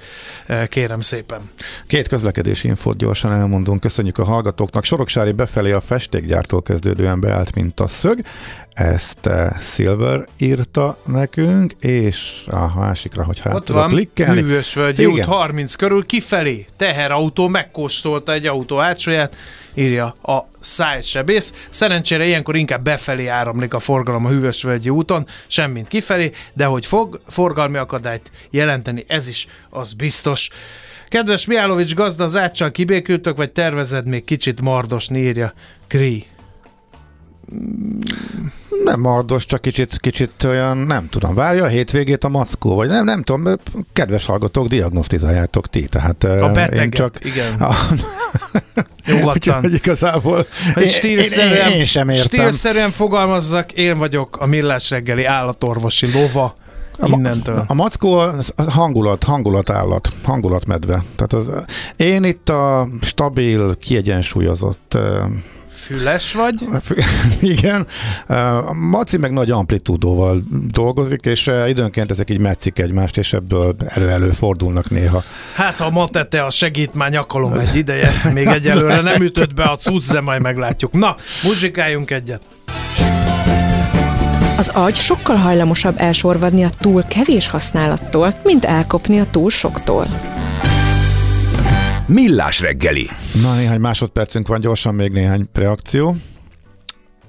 kérem 0.69 1.01
szépen. 1.01 1.41
Két 1.87 2.09
közlekedési 2.09 2.69
infót 2.69 2.97
gyorsan 2.97 3.33
elmondunk. 3.33 3.81
Köszönjük 3.81 4.19
a 4.19 4.25
hallgatóknak. 4.25 4.85
Soroksári 4.85 5.33
befelé 5.33 5.73
a 5.73 5.81
festékgyártól 5.81 6.63
kezdődően 6.63 7.21
beállt, 7.21 7.55
mint 7.55 7.81
a 7.81 7.89
szög. 7.89 8.21
Ezt 8.77 9.29
Silver 9.61 10.27
írta 10.37 10.99
nekünk, 11.07 11.73
és 11.81 12.45
a 12.47 12.79
másikra, 12.79 13.25
hogy 13.25 13.41
hát 13.41 13.55
Ott 13.55 13.69
van, 13.69 13.89
klikkelni. 13.89 14.41
Hűvös 14.41 14.75
Völgyi 14.75 15.07
út 15.07 15.25
30 15.25 15.75
körül 15.75 16.07
kifelé. 16.07 16.67
Teherautó 16.77 17.49
megkóstolta 17.49 18.33
egy 18.33 18.47
autó 18.47 18.81
átsóját, 18.81 19.37
írja 19.75 20.15
a 20.23 20.39
szájsebész. 20.61 21.55
Szerencsére 21.69 22.27
ilyenkor 22.27 22.57
inkább 22.57 22.83
befelé 22.83 23.27
áramlik 23.27 23.75
a 23.75 23.79
forgalom 23.79 24.25
a 24.25 24.29
Hűvös 24.29 24.63
Völgyi 24.63 24.89
úton, 24.89 25.27
semmint 25.47 25.89
kifelé, 25.89 26.31
de 26.53 26.65
hogy 26.65 26.87
fog 26.87 27.21
forgalmi 27.29 27.77
akadályt 27.77 28.31
jelenteni, 28.51 29.05
ez 29.09 29.29
is 29.29 29.47
az 29.71 29.93
biztos. 29.93 30.51
Kedves 31.09 31.47
Miálovics 31.47 31.95
gazda, 31.95 32.25
az 32.25 32.37
áccsal 32.37 32.71
kibékültök, 32.71 33.37
vagy 33.37 33.51
tervezed 33.51 34.07
még 34.07 34.25
kicsit 34.25 34.61
mardosni, 34.61 35.19
írja 35.19 35.53
Kri. 35.87 36.27
Nem 38.87 39.01
mardos, 39.01 39.47
csak 39.47 39.61
kicsit, 39.61 39.99
kicsit 40.01 40.45
olyan, 40.45 40.77
nem 40.77 41.09
tudom, 41.09 41.35
várja 41.35 41.65
a 41.65 41.69
hétvégét 41.69 42.25
a 42.25 42.29
mackó, 42.29 42.75
vagy 42.75 42.89
nem, 42.89 43.05
nem 43.05 43.23
tudom, 43.23 43.57
kedves 43.93 44.27
hallgatók, 44.27 44.67
diagnosztizáljátok 44.67 45.67
ti, 45.69 45.87
tehát 45.87 46.25
A 46.25 46.49
beteget, 46.51 46.85
én 46.85 46.91
csak... 46.91 47.19
igen. 47.25 47.55
A, 47.55 47.75
Nyugodtan. 49.07 49.57
Úgyhogy 49.57 49.73
igazából 49.75 50.47
Hogy 50.75 50.83
én, 50.83 50.89
stílszerűen, 50.89 51.71
én, 51.71 51.77
én 51.79 51.85
sem 51.85 52.09
értem. 52.09 52.25
stílszerűen 52.27 52.91
fogalmazzak, 52.91 53.73
én 53.73 53.99
vagyok 53.99 54.37
a 54.41 54.47
millás 54.47 54.91
reggeli 54.91 55.25
állatorvosi 55.25 56.13
lova 56.13 56.55
A, 56.99 57.09
innentől. 57.09 57.65
a 57.67 57.75
mackó 57.75 58.15
az 58.15 58.53
hangulat, 58.69 59.23
hangulatállat, 59.25 60.13
hangulatmedve. 60.23 61.03
Tehát 61.17 61.33
az, 61.33 61.65
én 61.97 62.25
itt 62.25 62.49
a 62.49 62.89
stabil, 63.01 63.77
kiegyensúlyozott 63.81 64.99
Füles 65.87 66.33
vagy? 66.33 66.67
Igen, 67.55 67.87
a 68.27 68.73
Maci 68.73 69.17
meg 69.17 69.33
nagy 69.33 69.51
amplitúdóval 69.51 70.43
dolgozik, 70.71 71.25
és 71.25 71.51
időnként 71.69 72.11
ezek 72.11 72.31
így 72.31 72.39
metszik 72.39 72.79
egymást, 72.79 73.19
és 73.19 73.33
ebből 73.33 73.77
elő-elő 73.87 74.31
fordulnak 74.31 74.91
néha. 74.91 75.23
Hát 75.55 75.77
ha 75.77 75.91
ma 75.91 76.09
tette 76.09 76.45
a 76.45 76.51
segít, 76.51 76.95
már 76.95 77.11
nyakalom 77.11 77.53
egy 77.53 77.77
ideje. 77.77 78.13
Még 78.33 78.47
egyelőre 78.47 79.01
nem 79.01 79.23
ütött 79.23 79.55
be 79.55 79.65
a 79.65 79.77
cucc, 79.77 80.13
de 80.13 80.21
majd 80.21 80.43
meglátjuk. 80.43 80.93
Na, 80.93 81.17
muzsikáljunk 81.43 82.11
egyet. 82.11 82.41
Az 84.59 84.69
agy 84.69 84.95
sokkal 84.95 85.37
hajlamosabb 85.37 85.95
elsorvadni 85.97 86.65
a 86.65 86.71
túl 86.81 87.05
kevés 87.09 87.49
használattól, 87.49 88.35
mint 88.43 88.65
elkopni 88.65 89.21
a 89.21 89.27
túl 89.31 89.51
soktól. 89.51 90.07
Millás 92.09 92.61
reggeli. 92.61 93.09
Na, 93.43 93.55
néhány 93.55 93.81
másodpercünk 93.81 94.49
van, 94.49 94.61
gyorsan 94.61 94.95
még 94.95 95.13
néhány 95.13 95.49
reakció. 95.53 96.17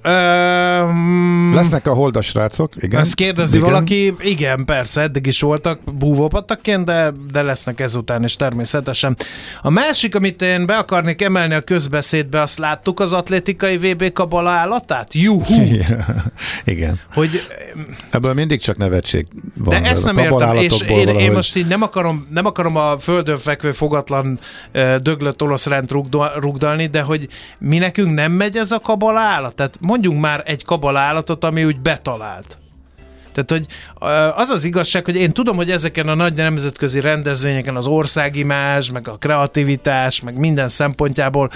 Um, 0.08 1.54
Lesznek 1.54 1.86
a 1.86 1.92
holdas 1.92 2.26
srácok, 2.26 2.72
igen. 2.76 3.00
Ezt 3.00 3.14
kérdezi 3.14 3.56
igen. 3.56 3.70
valaki, 3.70 4.14
igen, 4.20 4.64
persze, 4.64 5.00
eddig 5.00 5.26
is 5.26 5.40
voltak 5.40 5.78
búvópatakként, 5.98 6.84
de, 6.84 7.12
de 7.32 7.42
lesznek 7.42 7.80
ezután 7.80 8.24
is 8.24 8.36
természetesen. 8.36 9.16
A 9.62 9.70
másik, 9.70 10.14
amit 10.14 10.42
én 10.42 10.66
be 10.66 10.76
akarnék 10.76 11.22
emelni 11.22 11.54
a 11.54 11.60
közbeszédbe, 11.60 12.40
azt 12.40 12.58
láttuk 12.58 13.00
az 13.00 13.12
atlétikai 13.12 13.76
VB 13.76 14.12
kabala 14.12 14.50
állatát? 14.50 15.14
Juhu! 15.14 15.62
igen. 16.64 17.00
Hogy 17.14 17.40
Ebből 18.10 18.34
mindig 18.34 18.60
csak 18.60 18.76
nevetség 18.76 19.26
van. 19.54 19.82
De 19.82 19.88
ezt 19.88 20.04
nem 20.04 20.18
értem, 20.18 20.56
és 20.56 20.80
én, 20.80 20.96
én 20.96 21.04
valahogy- 21.04 21.32
most 21.32 21.56
így 21.56 21.66
nem 21.66 21.82
akarom, 21.82 22.26
nem 22.30 22.46
akarom 22.46 22.76
a 22.76 22.98
földön 22.98 23.36
fekvő 23.36 23.72
fogatlan 23.72 24.38
döglött 25.00 25.42
orosz 25.42 25.66
rend 25.66 25.90
rugdalni, 26.38 26.86
de 26.86 27.00
hogy 27.00 27.28
mi 27.58 27.78
nekünk 27.78 28.14
nem 28.14 28.32
megy 28.32 28.56
ez 28.56 28.72
a 28.72 28.78
kabala 28.78 29.20
állat? 29.20 29.54
Tehát 29.54 29.78
mondjunk 29.98 30.20
már 30.20 30.42
egy 30.46 30.64
kabala 30.64 30.98
állatot, 30.98 31.44
ami 31.44 31.64
úgy 31.64 31.80
betalált. 31.80 32.58
Tehát, 33.32 33.50
hogy 33.50 33.66
az 34.42 34.48
az 34.48 34.64
igazság, 34.64 35.04
hogy 35.04 35.16
én 35.16 35.32
tudom, 35.32 35.56
hogy 35.56 35.70
ezeken 35.70 36.08
a 36.08 36.14
nagy 36.14 36.34
nemzetközi 36.34 37.00
rendezvényeken 37.00 37.76
az 37.76 37.86
országimázs, 37.86 38.90
meg 38.90 39.08
a 39.08 39.16
kreativitás, 39.16 40.20
meg 40.20 40.38
minden 40.38 40.68
szempontjából 40.68 41.50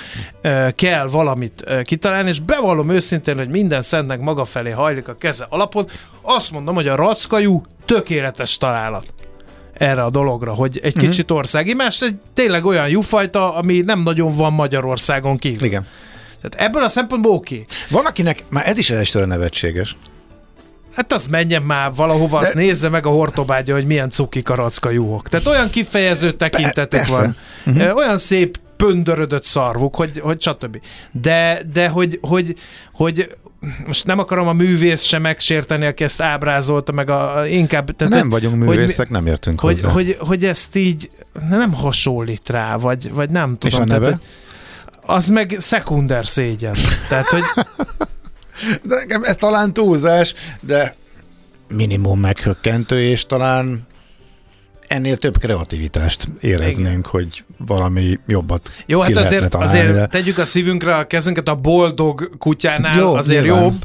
kell 0.74 1.06
valamit 1.06 1.64
kitalálni, 1.82 2.28
és 2.28 2.40
bevallom 2.40 2.90
őszintén, 2.90 3.36
hogy 3.36 3.48
minden 3.48 3.82
szentnek 3.82 4.20
maga 4.20 4.44
felé 4.44 4.70
hajlik 4.70 5.08
a 5.08 5.16
keze 5.16 5.46
alapon. 5.48 5.86
Azt 6.20 6.52
mondom, 6.52 6.74
hogy 6.74 6.88
a 6.88 6.94
rackajú 6.94 7.62
tökéletes 7.84 8.56
találat 8.58 9.06
erre 9.72 10.02
a 10.02 10.10
dologra, 10.10 10.52
hogy 10.54 10.80
egy 10.82 10.96
Mhm. 10.96 11.04
kicsit 11.04 11.30
országimás, 11.30 12.00
egy 12.02 12.16
tényleg 12.34 12.64
olyan 12.64 12.88
jufajta, 12.88 13.54
ami 13.54 13.80
nem 13.80 14.02
nagyon 14.02 14.36
van 14.36 14.52
Magyarországon 14.52 15.36
kívül. 15.38 15.66
Igen. 15.66 15.86
Tehát 16.42 16.68
ebből 16.68 16.82
a 16.82 16.88
szempontból 16.88 17.32
oké. 17.32 17.54
Okay. 17.54 17.66
Van, 17.90 18.06
akinek 18.06 18.44
már 18.48 18.68
ez 18.68 18.78
is 18.78 18.90
estől 18.90 19.26
nevetséges. 19.26 19.96
Hát 20.94 21.12
az 21.12 21.26
menjen 21.26 21.62
már 21.62 21.94
valahova, 21.94 22.38
azt 22.38 22.54
nézze 22.54 22.88
meg 22.88 23.06
a 23.06 23.10
hortobágya, 23.10 23.74
hogy 23.74 23.86
milyen 23.86 24.10
cukik 24.10 24.48
a 24.50 24.54
racka 24.54 24.90
juhok. 24.90 25.28
Tehát 25.28 25.46
olyan 25.46 25.70
kifejező 25.70 26.32
tekintetük 26.32 27.00
persze. 27.00 27.12
van. 27.12 27.36
Uh-huh. 27.66 27.96
Olyan 27.96 28.16
szép 28.16 28.58
pöndörödött 28.76 29.44
szarvuk, 29.44 29.96
hogy, 29.96 30.18
hogy 30.18 30.40
stb. 30.40 30.80
De, 31.12 31.62
de 31.72 31.88
hogy, 31.88 32.18
hogy, 32.22 32.56
hogy 32.92 33.36
most 33.86 34.04
nem 34.04 34.18
akarom 34.18 34.48
a 34.48 34.52
művész 34.52 35.02
sem 35.02 35.22
megsérteni, 35.22 35.86
aki 35.86 36.04
ezt 36.04 36.20
ábrázolta, 36.20 36.92
meg 36.92 37.10
a, 37.10 37.46
inkább... 37.46 37.96
Tehát, 37.96 38.14
nem 38.14 38.30
vagyunk 38.30 38.64
hogy 38.64 38.76
művészek, 38.76 39.10
nem 39.10 39.26
értünk 39.26 39.60
hogy, 39.60 39.74
hozzá. 39.74 39.88
hogy, 39.88 40.16
hogy 40.18 40.44
ezt 40.44 40.76
így 40.76 41.10
nem 41.48 41.72
hasonlít 41.72 42.48
rá, 42.48 42.76
vagy, 42.76 43.12
vagy 43.12 43.30
nem 43.30 43.56
tudom. 43.58 43.80
És 43.80 43.90
a 43.90 43.92
neve? 43.92 44.04
Tehát, 44.04 44.20
hogy 44.20 44.28
az 45.06 45.28
meg 45.28 45.56
szekunder 45.58 46.26
szégyen. 46.26 46.74
Tehát, 47.08 47.26
hogy 47.26 47.42
De 48.82 48.94
nekem 48.94 49.22
ez 49.22 49.36
talán 49.36 49.72
túlzás, 49.72 50.34
de 50.60 50.94
minimum 51.68 52.20
meghökkentő, 52.20 53.02
és 53.02 53.26
talán 53.26 53.86
ennél 54.86 55.16
több 55.16 55.38
kreativitást 55.38 56.28
éreznénk, 56.40 57.06
hogy 57.06 57.44
valami 57.58 58.18
jobbat 58.26 58.72
Jó, 58.86 59.00
hát 59.00 59.16
azért, 59.16 59.50
találni, 59.50 59.78
azért 59.78 60.10
tegyük 60.10 60.38
a 60.38 60.44
szívünkre 60.44 60.96
a 60.96 61.06
kezünket 61.06 61.48
a 61.48 61.54
boldog 61.54 62.38
kutyánál, 62.38 62.98
Jó, 62.98 63.14
azért 63.14 63.42
nyilván. 63.42 63.62
jobb. 63.62 63.84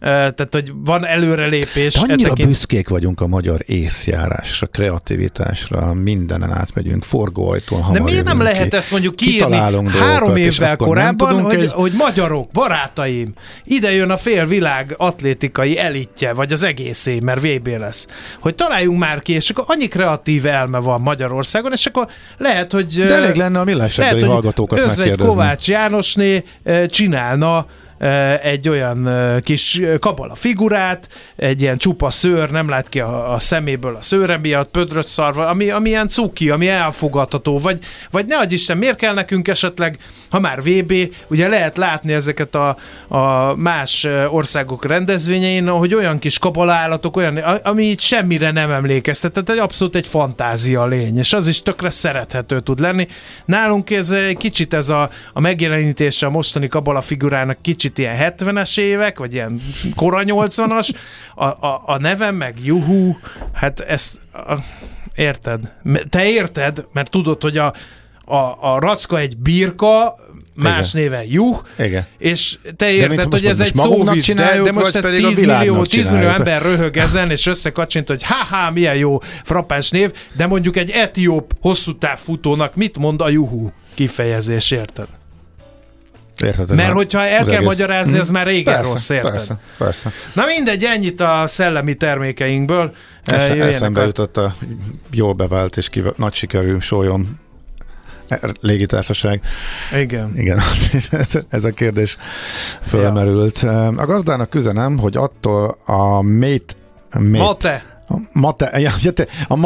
Tehát, 0.00 0.48
hogy 0.50 0.72
van 0.84 1.06
előrelépés. 1.06 1.94
De 1.94 2.00
e 2.00 2.12
annyira 2.12 2.28
tekint- 2.28 2.48
büszkék 2.48 2.88
vagyunk 2.88 3.20
a 3.20 3.26
magyar 3.26 3.60
észjárásra, 3.66 4.66
kreativitásra, 4.66 5.94
minden 5.94 6.42
átmegyünk, 6.52 7.04
forgóajtón 7.04 7.80
hamar 7.82 7.98
De 7.98 8.04
miért 8.04 8.24
nem 8.24 8.42
lehet 8.42 8.68
ki. 8.68 8.76
ezt 8.76 8.90
mondjuk 8.90 9.16
kiírni 9.16 9.56
három 9.56 10.36
évvel 10.36 10.76
korábban, 10.76 11.40
hogy, 11.42 11.54
egy- 11.54 11.70
hogy 11.70 11.92
magyarok, 11.92 12.50
barátaim, 12.52 13.32
ide 13.64 13.92
jön 13.92 14.10
a 14.10 14.16
fél 14.16 14.46
világ 14.46 14.94
atlétikai 14.96 15.78
elitje, 15.78 16.32
vagy 16.32 16.52
az 16.52 16.62
egészé, 16.62 17.18
mert 17.20 17.40
VB 17.40 17.66
lesz. 17.66 18.06
Hogy 18.40 18.54
találjunk 18.54 18.98
már 18.98 19.20
ki, 19.22 19.32
és 19.32 19.50
akkor 19.50 19.64
annyi 19.68 19.88
kreatív 19.88 20.46
elme 20.46 20.78
van 20.78 21.00
Magyarországon, 21.00 21.72
és 21.72 21.86
akkor 21.86 22.06
lehet, 22.38 22.72
hogy... 22.72 22.86
De 22.86 23.14
elég 23.14 23.34
lenne 23.34 23.58
a 23.60 23.64
millás 23.64 23.96
lehet, 23.96 24.22
hallgatókat 24.22 24.78
Özvegy 24.78 24.96
megkérdezni. 24.96 25.32
Kovács 25.32 25.68
Jánosné 25.68 26.44
csinálna 26.86 27.66
egy 28.42 28.68
olyan 28.68 29.08
kis 29.42 29.80
kabala 30.00 30.34
figurát, 30.34 31.08
egy 31.36 31.62
ilyen 31.62 31.78
csupa 31.78 32.10
szőr, 32.10 32.50
nem 32.50 32.68
lát 32.68 32.88
ki 32.88 33.00
a, 33.00 33.32
a 33.32 33.38
szeméből 33.38 33.94
a 33.94 34.02
szőre 34.02 34.38
miatt, 34.38 34.70
pödröt 34.70 35.08
szarva, 35.08 35.46
ami, 35.46 35.70
ami 35.70 35.88
ilyen 35.88 36.08
cuki, 36.08 36.50
ami 36.50 36.68
elfogadható, 36.68 37.58
vagy, 37.58 37.78
vagy 38.10 38.26
ne 38.26 38.36
adj 38.36 38.54
Isten, 38.54 38.78
miért 38.78 38.96
kell 38.96 39.14
nekünk 39.14 39.48
esetleg, 39.48 39.98
ha 40.30 40.40
már 40.40 40.62
VB, 40.62 40.94
ugye 41.26 41.48
lehet 41.48 41.76
látni 41.76 42.12
ezeket 42.12 42.54
a, 42.54 42.76
a 43.08 43.54
más 43.56 44.06
országok 44.28 44.86
rendezvényein, 44.86 45.68
hogy 45.68 45.94
olyan 45.94 46.18
kis 46.18 46.38
kabalállatok, 46.38 47.16
olyan, 47.16 47.36
a- 47.36 47.60
ami 47.62 47.82
így 47.82 48.00
semmire 48.00 48.50
nem 48.50 48.70
emlékeztet, 48.70 49.32
tehát 49.32 49.50
egy 49.50 49.58
abszolút 49.58 49.96
egy 49.96 50.06
fantázia 50.06 50.86
lény, 50.86 51.18
és 51.18 51.32
az 51.32 51.48
is 51.48 51.62
tökre 51.62 51.90
szerethető 51.90 52.60
tud 52.60 52.80
lenni. 52.80 53.08
Nálunk 53.44 53.90
ez 53.90 54.14
kicsit 54.36 54.74
ez 54.74 54.88
a, 54.88 55.10
a 55.32 55.40
megjelenítése 55.40 56.26
a 56.26 56.30
mostani 56.30 56.68
kabala 56.68 57.00
figurának 57.00 57.58
kicsit 57.62 57.89
ilyen 57.98 58.16
70-es 58.38 58.78
évek, 58.78 59.18
vagy 59.18 59.32
ilyen 59.32 59.60
kora 59.96 60.22
80-as, 60.24 60.90
a, 61.34 61.44
a, 61.44 61.82
a 61.86 61.98
nevem 61.98 62.34
meg 62.34 62.54
juhu, 62.64 63.16
hát 63.52 63.80
ezt 63.80 64.20
a, 64.32 64.54
érted? 65.14 65.72
Te 66.08 66.28
érted, 66.28 66.84
mert 66.92 67.10
tudod, 67.10 67.42
hogy 67.42 67.58
a, 67.58 67.74
a, 68.24 68.56
a 68.60 68.78
racka 68.78 69.18
egy 69.18 69.36
birka, 69.36 70.16
más 70.54 70.94
Igen. 70.94 71.02
néven 71.02 71.24
juh, 71.28 71.58
Igen. 71.78 72.06
és 72.18 72.58
te 72.76 72.90
érted, 72.90 73.32
hogy 73.32 73.46
ez 73.46 73.60
egy 73.60 73.74
szóvic, 73.74 74.34
de, 74.34 74.62
de 74.62 74.72
most 74.72 74.94
ez 74.94 75.02
pedig 75.02 75.24
a 75.24 75.28
10 75.28 75.38
millió, 75.38 75.58
világnak 75.58 75.86
10 75.86 76.10
millió 76.10 76.28
ember 76.28 76.62
röhög 76.62 76.96
ezen, 76.96 77.30
és 77.30 77.46
összekacsint, 77.46 78.08
hogy 78.08 78.22
ha-ha, 78.22 78.70
milyen 78.70 78.96
jó 78.96 79.20
frappáns 79.44 79.90
név, 79.90 80.12
de 80.36 80.46
mondjuk 80.46 80.76
egy 80.76 80.90
etióp 80.90 81.52
hosszú 81.60 81.98
távfutónak 81.98 82.74
mit 82.74 82.98
mond 82.98 83.20
a 83.20 83.28
juhu 83.28 83.70
kifejezés, 83.94 84.70
érted? 84.70 85.06
Érted? 86.44 86.74
Mert 86.74 86.92
hogyha 86.92 87.20
el 87.20 87.44
kell 87.44 87.54
egész- 87.54 87.66
magyarázni, 87.66 88.18
az 88.18 88.30
már 88.30 88.46
régen 88.46 88.74
persze, 88.74 88.88
rossz, 88.90 89.08
érted? 89.10 89.32
Persze, 89.32 89.58
persze. 89.78 90.12
Na 90.32 90.44
mindegy, 90.46 90.84
ennyit 90.84 91.20
a 91.20 91.44
szellemi 91.46 91.94
termékeinkből. 91.94 92.94
Es, 93.24 93.48
Eh, 93.48 93.66
eszembe 93.66 94.00
a- 94.00 94.04
jutott 94.04 94.36
a 94.36 94.54
jól 95.10 95.32
bevált 95.32 95.76
és 95.76 95.88
kiva, 95.88 96.12
nagy 96.16 96.32
sikerű 96.34 96.78
sólyom 96.78 97.38
légitársaság. 98.60 99.40
Igen. 99.96 100.32
Igen, 100.38 100.60
ez 101.48 101.64
a 101.64 101.70
kérdés 101.70 102.16
fölmerült. 102.82 103.60
Ja. 103.60 103.86
A 103.86 104.06
gazdának 104.06 104.54
üzenem, 104.54 104.98
hogy 104.98 105.16
attól 105.16 105.78
a 105.86 106.22
mate, 106.22 106.74
mate. 107.12 107.28
Mate. 107.38 107.84
A 108.12 108.18
mate, 108.32 108.78
ja, 108.80 108.92
a 109.48 109.56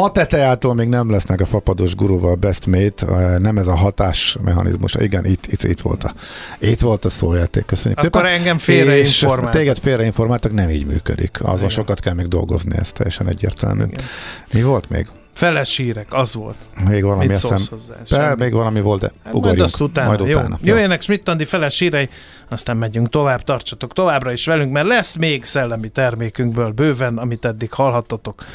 még 0.73 0.87
nem 0.87 1.11
lesznek 1.11 1.41
a 1.41 1.45
fapados 1.45 1.95
gurúval 1.95 2.35
best 2.35 2.65
mate, 2.65 3.37
nem 3.37 3.57
ez 3.57 3.67
a 3.67 3.75
hatásmechanizmus. 3.75 4.95
Igen, 4.95 5.25
itt, 5.25 5.47
itt, 5.47 5.63
itt, 5.63 5.81
volt 5.81 6.03
a, 6.03 6.13
itt 6.59 6.79
volt 6.79 7.05
a 7.05 7.09
szójáték. 7.09 7.65
Köszönjük 7.65 7.99
Akkor 7.99 8.21
szépen. 8.21 8.39
engem 8.39 8.57
félreinformáltak. 8.57 9.53
Téged 9.61 9.79
félreinformáltak, 9.79 10.53
nem 10.53 10.69
így 10.69 10.85
működik. 10.85 11.41
Azon 11.41 11.55
Igen. 11.55 11.69
sokat 11.69 11.99
kell 11.99 12.13
még 12.13 12.27
dolgozni, 12.27 12.77
ez 12.77 12.91
teljesen 12.91 13.27
egyértelmű. 13.27 13.83
Igen. 13.83 14.05
Mi 14.53 14.63
volt 14.63 14.89
még? 14.89 15.07
Feles 15.35 15.75
hírek, 15.75 16.07
az 16.09 16.35
volt. 16.35 16.55
Még 16.87 17.03
valami 17.03 17.25
Mit 17.25 17.35
eszem. 17.35 17.57
Hozzá, 17.69 18.33
még 18.33 18.53
valami 18.53 18.81
volt, 18.81 18.99
de 18.99 19.11
hát 19.23 19.33
ugorjunk. 19.33 19.43
Majd 19.45 19.59
azt 19.59 19.81
utána. 19.81 20.07
Majd 20.07 20.21
utána. 20.21 20.57
Jó. 20.61 20.73
Jöjjenek 20.73 21.01
Schmidt-Andi 21.01 21.45
feles 21.45 21.79
hírei, 21.79 22.09
aztán 22.49 22.77
megyünk 22.77 23.09
tovább, 23.09 23.43
tartsatok 23.43 23.93
továbbra 23.93 24.31
is 24.31 24.45
velünk, 24.45 24.71
mert 24.71 24.87
lesz 24.87 25.15
még 25.15 25.43
szellemi 25.43 25.89
termékünkből 25.89 26.71
bőven, 26.71 27.17
amit 27.17 27.45
eddig 27.45 27.73
hallhattatok. 27.73 28.45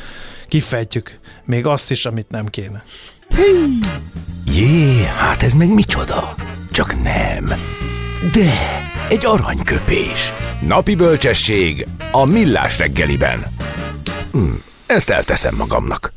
Kifejtjük 0.49 1.19
még 1.45 1.67
azt 1.67 1.91
is, 1.91 2.07
amit 2.07 2.31
nem 2.31 2.47
kéne. 2.47 2.83
Jé, 4.45 5.05
hát 5.19 5.43
ez 5.43 5.53
meg 5.53 5.75
micsoda? 5.75 6.35
Csak 6.71 7.03
nem. 7.03 7.45
De, 8.33 8.53
egy 9.09 9.27
aranyköpés. 9.27 10.33
Napi 10.67 10.95
bölcsesség 10.95 11.87
a 12.13 12.25
millás 12.25 12.79
reggeliben. 12.79 13.47
Hm, 14.33 14.55
ezt 14.87 15.11
elteszem 15.11 15.55
magamnak. 15.55 16.13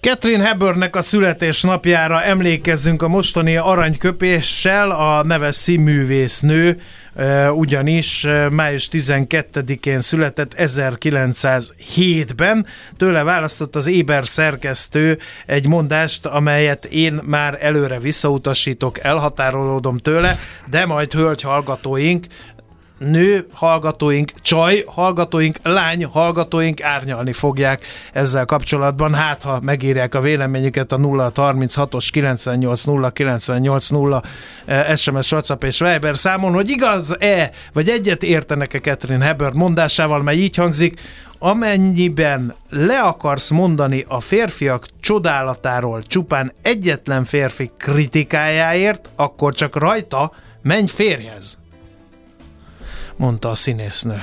Catherine 0.00 0.44
Hepburnnek 0.44 0.96
a 0.96 1.02
születésnapjára 1.02 2.22
emlékezzünk 2.22 3.02
a 3.02 3.08
mostani 3.08 3.56
aranyköpéssel, 3.56 4.90
a 4.90 5.24
neves 5.24 5.54
színművésznő, 5.54 6.80
ugyanis 7.54 8.26
május 8.50 8.88
12-én 8.92 10.00
született 10.00 10.54
1907-ben. 10.56 12.66
Tőle 12.96 13.22
választott 13.22 13.76
az 13.76 13.86
Éber 13.86 14.26
szerkesztő 14.26 15.18
egy 15.46 15.66
mondást, 15.66 16.26
amelyet 16.26 16.84
én 16.84 17.20
már 17.24 17.58
előre 17.60 17.98
visszautasítok, 17.98 18.98
elhatárolódom 18.98 19.98
tőle, 19.98 20.38
de 20.70 20.86
majd 20.86 21.12
hölgy 21.12 21.42
hallgatóink 21.42 22.26
nő 22.98 23.46
hallgatóink, 23.52 24.32
csaj 24.42 24.84
hallgatóink, 24.86 25.58
lány 25.62 26.04
hallgatóink 26.04 26.82
árnyalni 26.82 27.32
fogják 27.32 27.86
ezzel 28.12 28.44
kapcsolatban. 28.44 29.14
Hát, 29.14 29.42
ha 29.42 29.60
megírják 29.60 30.14
a 30.14 30.20
véleményüket 30.20 30.92
a 30.92 30.96
036-os 30.96 32.08
980 32.12 33.12
980 33.12 34.22
SMS, 34.96 35.32
WhatsApp 35.32 35.64
és 35.64 35.78
Viber 35.78 36.18
számon, 36.18 36.52
hogy 36.52 36.70
igaz-e, 36.70 37.50
vagy 37.72 37.88
egyet 37.88 38.22
értenek-e 38.22 38.78
Catherine 38.78 39.24
Hebert 39.24 39.54
mondásával, 39.54 40.22
mely 40.22 40.36
így 40.36 40.56
hangzik, 40.56 41.00
amennyiben 41.38 42.54
le 42.70 43.00
akarsz 43.00 43.50
mondani 43.50 44.04
a 44.08 44.20
férfiak 44.20 44.86
csodálatáról 45.00 46.02
csupán 46.02 46.52
egyetlen 46.62 47.24
férfi 47.24 47.70
kritikájáért, 47.78 49.08
akkor 49.16 49.54
csak 49.54 49.76
rajta 49.76 50.32
menj 50.62 50.86
férjhez 50.86 51.58
mondta 53.18 53.50
a 53.50 53.54
színésznő. 53.54 54.22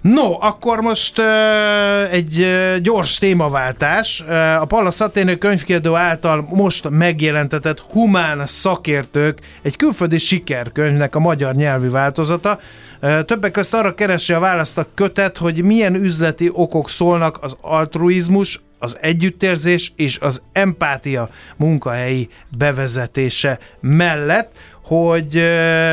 No, 0.00 0.36
akkor 0.40 0.80
most 0.80 1.18
uh, 1.18 2.12
egy 2.12 2.40
uh, 2.40 2.76
gyors 2.76 3.18
témaváltás. 3.18 4.24
Uh, 4.28 4.60
a 4.60 4.64
Pallas 4.64 5.00
Athénő 5.00 5.36
könyvkiadó 5.36 5.94
által 5.94 6.48
most 6.50 6.90
megjelentetett 6.90 7.80
Humán 7.80 8.46
szakértők 8.46 9.40
egy 9.62 9.76
külföldi 9.76 10.18
sikerkönyvnek 10.18 11.14
a 11.14 11.18
magyar 11.18 11.54
nyelvi 11.54 11.88
változata. 11.88 12.58
Uh, 13.02 13.24
többek 13.24 13.50
között 13.50 13.80
arra 13.80 13.94
keresi 13.94 14.32
a 14.32 14.38
választ 14.38 14.78
a 14.78 14.86
kötet, 14.94 15.38
hogy 15.38 15.62
milyen 15.62 15.94
üzleti 15.94 16.50
okok 16.52 16.90
szólnak 16.90 17.38
az 17.40 17.56
altruizmus, 17.60 18.60
az 18.78 18.96
együttérzés 19.00 19.92
és 19.96 20.18
az 20.18 20.42
empátia 20.52 21.28
munkahelyi 21.56 22.28
bevezetése 22.48 23.58
mellett 23.80 24.56
hogy 24.88 25.42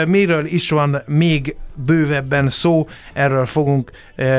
miről 0.07 0.45
is 0.45 0.69
van 0.69 1.01
még 1.05 1.55
bővebben 1.85 2.49
szó, 2.49 2.87
erről 3.13 3.45
fogunk 3.45 3.91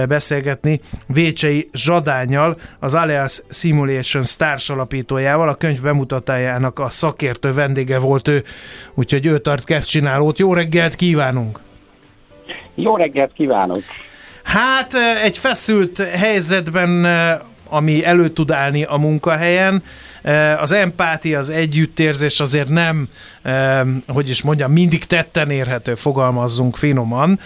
beszélgetni 0.09 0.81
Vécsei 1.07 1.69
Zsadányjal, 1.73 2.57
az 2.79 2.95
Alias 2.95 3.43
Simulations 3.51 4.37
alapítójával, 4.67 5.49
a 5.49 5.55
könyv 5.55 5.83
bemutatájának 5.83 6.79
a 6.79 6.91
szakértő 6.91 7.53
vendége 7.53 7.99
volt 7.99 8.29
ő, 8.29 8.45
úgyhogy 8.95 9.27
ő 9.27 9.39
tart 9.39 9.65
kezdcsinálót. 9.65 10.39
Jó 10.39 10.55
reggelt 10.55 10.95
kívánunk! 10.95 11.61
Jó 12.75 12.97
reggelt 12.97 13.33
kívánok! 13.33 13.83
Hát 14.43 14.95
egy 15.25 15.39
feszült 15.39 15.99
helyzetben 15.99 17.07
ami 17.69 18.05
elő 18.05 18.29
tud 18.29 18.51
állni 18.51 18.83
a 18.83 18.97
munkahelyen. 18.97 19.83
Az 20.61 20.73
empátia, 20.73 21.39
az 21.39 21.51
együttérzés 21.51 22.41
azért 22.41 22.69
nem, 22.69 23.09
hogy 24.07 24.29
is 24.29 24.43
mondjam, 24.43 24.73
mindig 24.73 25.05
tetten 25.05 25.51
érhető, 25.51 25.95
fogalmazzunk 25.95 26.77
finoman. 26.77 27.41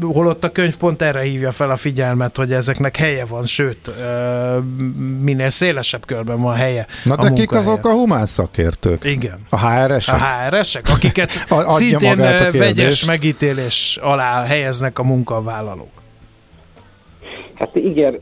Holott 0.00 0.44
a 0.44 0.52
könyv 0.52 0.76
pont 0.76 1.02
erre 1.02 1.20
hívja 1.20 1.50
fel 1.50 1.70
a 1.70 1.76
figyelmet, 1.76 2.36
hogy 2.36 2.52
ezeknek 2.52 2.96
helye 2.96 3.24
van, 3.24 3.44
sőt, 3.44 3.90
minél 5.20 5.50
szélesebb 5.50 6.06
körben 6.06 6.40
van 6.40 6.54
helye. 6.54 6.86
Na 7.04 7.16
de 7.16 7.30
kik 7.30 7.52
azok 7.52 7.86
a 7.86 7.90
humán 7.90 8.26
szakértők? 8.26 9.04
Igen. 9.04 9.38
A 9.48 9.68
HRS-ek? 9.68 10.14
A 10.14 10.18
HRS-ek, 10.18 10.88
akiket 10.88 11.30
szintén 11.66 12.16
vegyes 12.52 13.04
megítélés 13.04 13.98
alá 14.02 14.44
helyeznek 14.44 14.98
a 14.98 15.02
munkavállalók. 15.02 16.04
Hát 17.58 17.76
igen, 17.76 18.18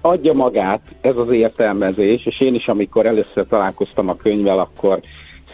adja 0.00 0.32
magát 0.32 0.80
ez 1.00 1.16
az 1.16 1.30
értelmezés, 1.30 2.26
és 2.26 2.40
én 2.40 2.54
is, 2.54 2.68
amikor 2.68 3.06
először 3.06 3.46
találkoztam 3.48 4.08
a 4.08 4.16
könyvvel, 4.16 4.58
akkor 4.58 5.00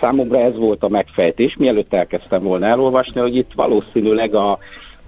számomra 0.01 0.39
ez 0.39 0.57
volt 0.57 0.83
a 0.83 0.89
megfejtés, 0.89 1.57
mielőtt 1.57 1.95
elkezdtem 1.95 2.43
volna 2.43 2.67
elolvasni, 2.67 3.21
hogy 3.21 3.37
itt 3.37 3.53
valószínűleg 3.55 4.35
a 4.35 4.59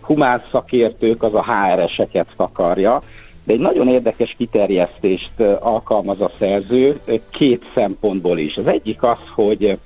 humán 0.00 0.42
szakértők 0.50 1.22
az 1.22 1.34
a 1.34 1.44
HRS-eket 1.44 2.28
takarja, 2.36 3.00
de 3.44 3.52
egy 3.52 3.58
nagyon 3.58 3.88
érdekes 3.88 4.34
kiterjesztést 4.38 5.40
alkalmaz 5.60 6.20
a 6.20 6.30
szerző 6.38 7.00
két 7.30 7.64
szempontból 7.74 8.38
is. 8.38 8.56
Az 8.56 8.66
egyik 8.66 9.02
az, 9.02 9.18
hogy 9.34 9.78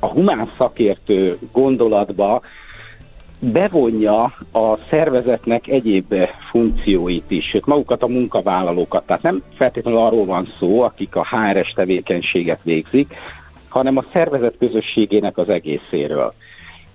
a 0.00 0.06
humán 0.06 0.50
szakértő 0.58 1.36
gondolatba 1.52 2.40
bevonja 3.38 4.22
a 4.52 4.76
szervezetnek 4.90 5.66
egyéb 5.66 6.14
funkcióit 6.50 7.30
is, 7.30 7.48
sőt 7.48 7.66
magukat 7.66 8.02
a 8.02 8.06
munkavállalókat. 8.06 9.06
Tehát 9.06 9.22
nem 9.22 9.42
feltétlenül 9.54 10.00
arról 10.00 10.24
van 10.24 10.48
szó, 10.58 10.82
akik 10.82 11.16
a 11.16 11.26
HRS 11.30 11.72
tevékenységet 11.72 12.60
végzik, 12.62 13.14
hanem 13.68 13.96
a 13.96 14.04
szervezet 14.12 14.54
közösségének 14.58 15.36
az 15.38 15.48
egészéről. 15.48 16.34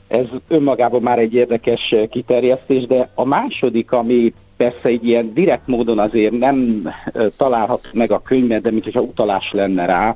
Ez 0.08 0.26
önmagában 0.48 1.02
már 1.02 1.20
egy 1.20 1.34
érdekes 1.34 1.96
kiterjesztés, 2.10 2.86
de 2.86 3.10
a 3.16 3.26
második, 3.26 3.92
ami 3.92 4.34
persze 4.58 4.90
egy 4.90 5.08
ilyen 5.08 5.34
direkt 5.34 5.68
módon 5.68 6.00
azért 6.00 6.38
nem 6.38 6.90
találhat 7.38 7.90
meg 7.94 8.12
a 8.12 8.22
könyvben, 8.22 8.62
de 8.62 8.72
mintha 8.72 9.02
utalás 9.02 9.52
lenne 9.52 9.86
rá, 9.86 10.16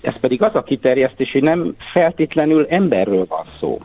ez 0.00 0.20
pedig 0.20 0.42
az 0.42 0.54
a 0.54 0.62
kiterjesztés, 0.62 1.32
hogy 1.32 1.42
nem 1.42 1.74
feltétlenül 1.92 2.66
emberről 2.68 3.26
van 3.28 3.44
szó 3.58 3.78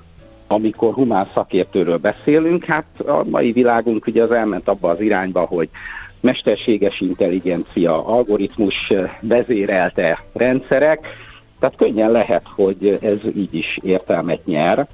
amikor 0.51 0.93
humán 0.93 1.29
szakértőről 1.33 1.97
beszélünk, 1.97 2.63
hát 2.63 2.99
a 2.99 3.23
mai 3.29 3.51
világunk 3.51 4.07
ugye 4.07 4.23
az 4.23 4.31
elment 4.31 4.67
abba 4.67 4.89
az 4.89 5.01
irányba, 5.01 5.45
hogy 5.45 5.69
mesterséges 6.21 7.01
intelligencia, 7.01 8.05
algoritmus 8.05 8.93
vezérelte 9.21 10.23
rendszerek, 10.33 11.07
tehát 11.59 11.75
könnyen 11.75 12.11
lehet, 12.11 12.47
hogy 12.55 12.97
ez 13.01 13.17
így 13.35 13.53
is 13.53 13.79
értelmet 13.81 14.45
nyer, 14.45 14.87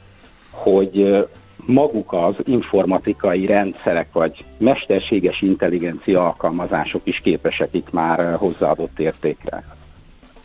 hogy 0.51 1.25
maguk 1.65 2.13
az 2.13 2.35
informatikai 2.45 3.45
rendszerek 3.45 4.07
vagy 4.13 4.45
mesterséges 4.57 5.41
intelligencia 5.41 6.25
alkalmazások 6.25 7.01
is 7.03 7.19
képesek 7.19 7.69
itt 7.71 7.91
már 7.91 8.35
hozzáadott 8.35 8.99
értékre 8.99 9.74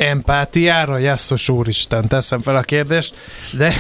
empátiára, 0.01 0.99
Jasszos 0.99 1.49
úristen, 1.49 2.09
teszem 2.09 2.41
fel 2.41 2.57
a 2.57 2.63
kérdést, 2.63 3.15
de 3.53 3.73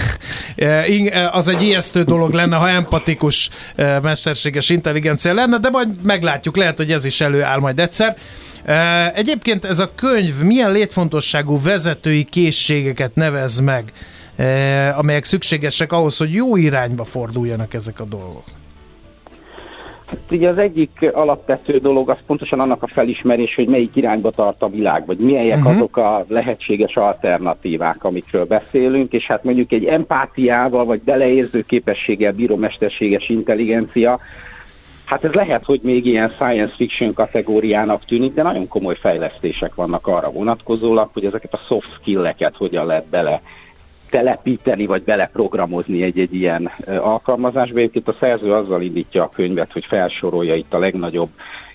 e, 0.56 0.66
e, 0.66 1.30
az 1.30 1.48
egy 1.48 1.62
ijesztő 1.62 2.02
dolog 2.02 2.32
lenne, 2.32 2.56
ha 2.56 2.68
empatikus 2.68 3.50
e, 3.74 4.00
mesterséges 4.00 4.68
intelligencia 4.68 5.34
lenne, 5.34 5.58
de 5.58 5.70
majd 5.70 6.02
meglátjuk, 6.02 6.56
lehet, 6.56 6.76
hogy 6.76 6.92
ez 6.92 7.04
is 7.04 7.20
előáll 7.20 7.58
majd 7.58 7.78
egyszer. 7.78 8.16
Egyébként 9.14 9.64
ez 9.64 9.78
a 9.78 9.94
könyv 9.94 10.42
milyen 10.42 10.72
létfontosságú 10.72 11.62
vezetői 11.62 12.24
készségeket 12.24 13.14
nevez 13.14 13.60
meg, 13.60 13.92
amelyek 14.96 15.24
szükségesek 15.24 15.92
ahhoz, 15.92 16.16
hogy 16.16 16.32
jó 16.32 16.56
irányba 16.56 17.04
forduljanak 17.04 17.74
ezek 17.74 18.00
a 18.00 18.04
dolgok? 18.04 18.44
Hát 20.10 20.30
ugye 20.30 20.48
az 20.48 20.58
egyik 20.58 21.10
alapvető 21.12 21.78
dolog 21.78 22.10
az 22.10 22.18
pontosan 22.26 22.60
annak 22.60 22.82
a 22.82 22.86
felismerés, 22.86 23.54
hogy 23.54 23.68
melyik 23.68 23.96
irányba 23.96 24.30
tart 24.30 24.62
a 24.62 24.68
világ, 24.68 25.06
vagy 25.06 25.18
milyenek 25.18 25.58
uh-huh. 25.58 25.74
azok 25.74 25.96
a 25.96 26.24
lehetséges 26.28 26.96
alternatívák, 26.96 28.04
amikről 28.04 28.44
beszélünk, 28.44 29.12
és 29.12 29.26
hát 29.26 29.44
mondjuk 29.44 29.72
egy 29.72 29.84
empátiával, 29.84 30.84
vagy 30.84 31.00
beleérző 31.00 31.62
képességgel 31.62 32.32
bíró 32.32 32.56
mesterséges 32.56 33.28
intelligencia, 33.28 34.20
Hát 35.04 35.24
ez 35.24 35.32
lehet, 35.32 35.64
hogy 35.64 35.80
még 35.82 36.06
ilyen 36.06 36.28
science 36.28 36.74
fiction 36.74 37.14
kategóriának 37.14 38.04
tűnik, 38.04 38.34
de 38.34 38.42
nagyon 38.42 38.68
komoly 38.68 38.94
fejlesztések 38.94 39.74
vannak 39.74 40.06
arra 40.06 40.30
vonatkozólag, 40.30 41.10
hogy 41.12 41.24
ezeket 41.24 41.52
a 41.52 41.60
soft 41.66 41.94
skill-eket 41.94 42.56
hogyan 42.56 42.86
lehet 42.86 43.06
bele 43.06 43.42
telepíteni, 44.10 44.86
vagy 44.86 45.02
beleprogramozni 45.02 46.02
egy-egy 46.02 46.34
ilyen 46.34 46.70
alkalmazásba. 46.86 47.78
Egyébként 47.78 48.08
a 48.08 48.16
szerző 48.20 48.52
azzal 48.52 48.82
indítja 48.82 49.22
a 49.22 49.28
könyvet, 49.28 49.72
hogy 49.72 49.84
felsorolja 49.84 50.54
itt 50.54 50.74
a 50.74 50.78
legnagyobb, 50.78 51.28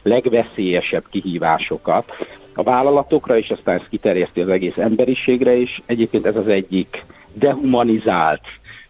legveszélyesebb 0.04 1.04
kihívásokat 1.10 2.12
a 2.54 2.64
vállalatokra, 2.64 3.38
és 3.38 3.50
aztán 3.50 3.76
ezt 3.76 3.90
kiterjeszti 3.90 4.42
az 4.42 4.50
egész 4.50 4.78
emberiségre, 4.78 5.58
és 5.58 5.82
egyébként 5.86 6.26
ez 6.26 6.36
az 6.36 6.48
egyik 6.48 7.06
dehumanizált, 7.34 8.42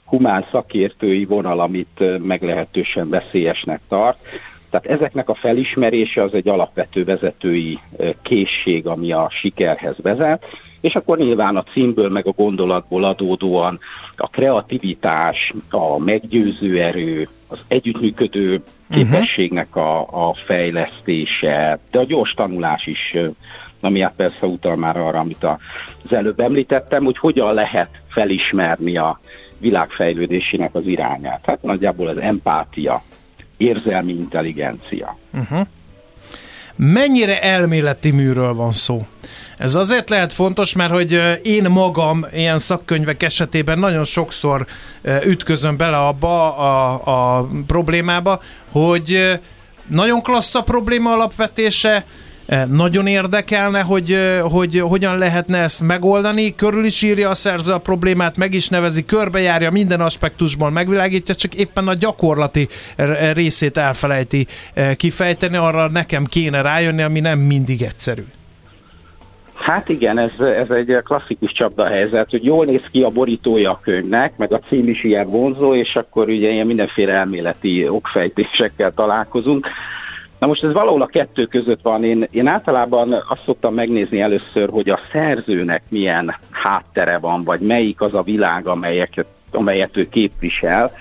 humán 0.06 0.46
szakértői 0.52 1.26
vonal, 1.26 1.60
amit 1.60 2.20
meglehetősen 2.24 3.10
veszélyesnek 3.10 3.82
tart. 3.90 4.18
Tehát 4.70 4.86
ezeknek 5.00 5.30
a 5.30 5.34
felismerése 5.34 6.24
az 6.24 6.34
egy 6.34 6.48
alapvető 6.48 7.04
vezetői 7.04 7.80
készség, 8.22 8.88
ami 8.88 9.12
a 9.12 9.28
sikerhez 9.30 9.96
vezet, 10.02 10.46
és 10.86 10.96
akkor 10.96 11.18
nyilván 11.18 11.56
a 11.56 11.64
címből 11.64 12.10
meg 12.10 12.28
a 12.28 12.32
gondolatból 12.32 13.04
adódóan 13.04 13.80
a 14.18 14.28
kreativitás, 14.28 15.54
a 15.70 15.98
meggyőző 15.98 16.82
erő, 16.82 17.28
az 17.48 17.60
együttműködő 17.68 18.64
mhm. 18.88 19.00
képességnek 19.00 19.76
a, 19.76 20.00
a 20.00 20.34
fejlesztése, 20.46 21.80
de 21.92 22.00
a 22.00 22.04
gyors 22.04 22.34
tanulás 22.34 22.86
is, 22.88 23.16
ami 23.82 24.00
hát 24.00 24.14
persze 24.16 24.46
utal 24.46 24.76
már 24.76 24.98
arra, 24.98 25.20
amit 25.20 25.44
az 25.44 26.14
előbb 26.14 26.40
említettem, 26.40 27.04
hogy 27.04 27.18
hogyan 27.18 27.54
lehet 27.54 27.90
felismerni 28.08 28.98
a 28.98 29.20
világ 29.58 29.90
fejlődésének 29.90 30.76
az 30.76 30.88
irányát. 30.88 31.46
Hát 31.46 31.62
nagyjából 31.62 32.08
az 32.08 32.18
empátia, 32.18 33.04
érzelmi 33.58 34.12
intelligencia. 34.12 35.18
Uh-huh. 35.34 35.68
Mennyire 36.76 37.42
elméleti 37.42 38.12
műről 38.12 38.54
van 38.54 38.72
szó? 38.72 39.06
Ez 39.58 39.76
azért 39.76 40.10
lehet 40.10 40.34
fontos, 40.34 40.74
mert 40.74 40.92
hogy 40.92 41.22
én 41.44 41.64
magam 41.70 42.26
ilyen 42.34 42.58
szakkönyvek 42.58 43.24
esetében 43.24 43.80
nagyon 43.80 44.04
sokszor 44.04 44.66
ütközöm 45.26 45.78
bele 45.78 45.98
abba 45.98 46.58
a, 46.58 47.38
a 47.38 47.48
problémába, 47.68 48.42
hogy 48.72 49.40
nagyon 49.88 50.22
klassz 50.22 50.56
a 50.56 50.64
probléma 50.64 51.12
alapvetése, 51.12 52.06
nagyon 52.70 53.08
érdekelne, 53.08 53.82
hogy, 53.82 54.18
hogy 54.42 54.80
hogyan 54.80 55.18
lehetne 55.18 55.58
ezt 55.58 55.84
megoldani. 55.84 56.56
Körül 56.56 56.86
is 56.86 57.02
írja 57.02 57.30
a 57.30 57.34
szerző 57.34 57.74
a 57.74 57.78
problémát, 57.78 58.38
meg 58.38 58.54
is 58.54 58.70
nevezi, 58.70 59.06
körbejárja, 59.06 59.72
minden 59.72 60.02
aspektusból 60.02 60.70
megvilágítja, 60.70 61.36
csak 61.36 61.56
éppen 61.56 61.88
a 61.88 61.94
gyakorlati 61.94 62.68
részét 63.34 63.78
elfelejti 63.78 64.48
kifejteni, 64.96 65.58
arra 65.58 65.88
nekem 65.88 66.26
kéne 66.26 66.62
rájönni, 66.62 67.02
ami 67.02 67.20
nem 67.20 67.40
mindig 67.40 67.82
egyszerű. 67.82 68.24
Hát 69.56 69.90
igen, 69.90 70.18
ez, 70.18 70.40
ez 70.40 70.70
egy 70.70 70.98
klasszikus 71.04 71.52
csapdahelyzet, 71.52 72.30
hogy 72.30 72.46
jól 72.46 72.66
néz 72.66 72.84
ki 72.92 73.04
a 73.04 73.10
borítója 73.10 73.72
a 73.72 73.80
könyvnek, 73.84 74.38
meg 74.38 74.54
a 74.54 74.60
cím 74.60 74.88
is 74.88 75.04
ilyen 75.04 75.30
vonzó, 75.30 75.76
és 75.76 75.96
akkor 75.96 76.28
ugye 76.28 76.50
ilyen 76.50 76.66
mindenféle 76.68 77.14
elméleti 77.14 77.88
okfejtésekkel 77.88 78.94
találkozunk. 78.94 79.68
Na 80.46 80.52
most 80.52 80.64
ez 80.64 80.74
valahol 80.74 81.02
a 81.02 81.06
kettő 81.06 81.46
között 81.46 81.82
van. 81.82 82.04
Én, 82.04 82.28
én 82.32 82.48
általában 82.48 83.12
azt 83.12 83.44
szoktam 83.46 83.74
megnézni 83.74 84.22
először, 84.22 84.70
hogy 84.70 84.90
a 84.90 85.00
szerzőnek 85.12 85.84
milyen 85.90 86.36
háttere 86.52 87.18
van, 87.18 87.44
vagy 87.44 87.60
melyik 87.60 88.02
az 88.02 88.14
a 88.14 88.22
világ, 88.22 88.68
amelyet, 88.68 89.26
amelyet 89.52 89.98
ő 89.98 90.10
képvisel. 90.10 90.92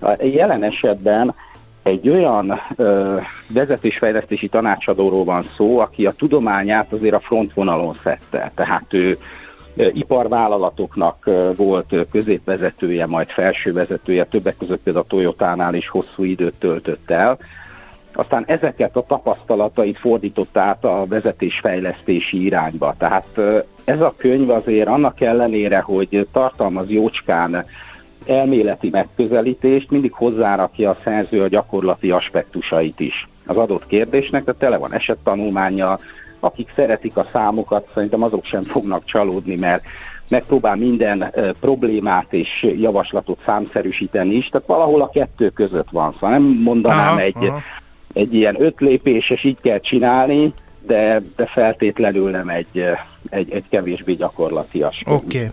A 0.00 0.24
jelen 0.24 0.62
esetben 0.62 1.34
egy 1.82 2.08
olyan 2.08 2.60
ö, 2.76 3.16
vezetésfejlesztési 3.48 4.48
tanácsadóról 4.48 5.24
van 5.24 5.48
szó, 5.56 5.78
aki 5.78 6.06
a 6.06 6.12
tudományát 6.12 6.92
azért 6.92 7.14
a 7.14 7.20
frontvonalon 7.20 7.96
szedte. 8.02 8.52
Tehát 8.54 8.94
ő 8.94 9.18
iparvállalatoknak 9.74 11.30
volt 11.56 11.94
középvezetője, 12.10 13.06
majd 13.06 13.28
felsővezetője, 13.28 14.24
többek 14.24 14.56
között 14.56 14.82
például 14.82 15.04
a 15.04 15.08
Toyotánál 15.08 15.74
is 15.74 15.88
hosszú 15.88 16.24
időt 16.24 16.54
töltött 16.58 17.10
el. 17.10 17.38
Aztán 18.14 18.44
ezeket 18.46 18.96
a 18.96 19.02
tapasztalatait 19.02 19.98
fordított 19.98 20.56
át 20.56 20.84
a 20.84 21.06
vezetésfejlesztési 21.08 22.44
irányba. 22.44 22.94
Tehát 22.98 23.26
ez 23.84 24.00
a 24.00 24.14
könyv 24.16 24.50
azért 24.50 24.88
annak 24.88 25.20
ellenére, 25.20 25.80
hogy 25.80 26.26
tartalmaz 26.32 26.90
jócskán 26.90 27.64
elméleti 28.26 28.88
megközelítést, 28.90 29.90
mindig 29.90 30.12
hozzárakja 30.12 30.90
a 30.90 30.96
szerző 31.04 31.42
a 31.42 31.48
gyakorlati 31.48 32.10
aspektusait 32.10 33.00
is 33.00 33.28
az 33.46 33.56
adott 33.56 33.86
kérdésnek, 33.86 34.44
tehát 34.44 34.60
tele 34.60 34.76
van 34.76 34.94
esettanulmánya, 34.94 35.98
akik 36.40 36.72
szeretik 36.74 37.16
a 37.16 37.26
számokat, 37.32 37.88
szerintem 37.94 38.22
azok 38.22 38.44
sem 38.44 38.62
fognak 38.62 39.04
csalódni, 39.04 39.56
mert 39.56 39.84
megpróbál 40.28 40.76
minden 40.76 41.34
problémát 41.60 42.32
és 42.32 42.66
javaslatot 42.76 43.38
számszerűsíteni 43.44 44.34
is, 44.34 44.48
tehát 44.48 44.66
valahol 44.66 45.00
a 45.02 45.10
kettő 45.10 45.48
között 45.48 45.90
van. 45.90 46.12
Szóval 46.12 46.30
nem 46.30 46.42
mondanám 46.42 47.08
aha, 47.08 47.20
egy, 47.20 47.36
aha. 47.36 47.60
Egy 48.12 48.34
ilyen 48.34 48.62
öt 48.62 48.80
lépéses, 48.80 49.44
így 49.44 49.58
kell 49.62 49.80
csinálni, 49.80 50.52
de, 50.86 51.22
de 51.36 51.46
feltétlenül 51.46 52.30
nem 52.30 52.48
egy, 52.48 52.84
egy, 53.30 53.52
egy 53.52 53.64
kevésbé 53.70 54.12
gyakorlatias. 54.12 55.02
Oké. 55.06 55.36
Okay. 55.36 55.48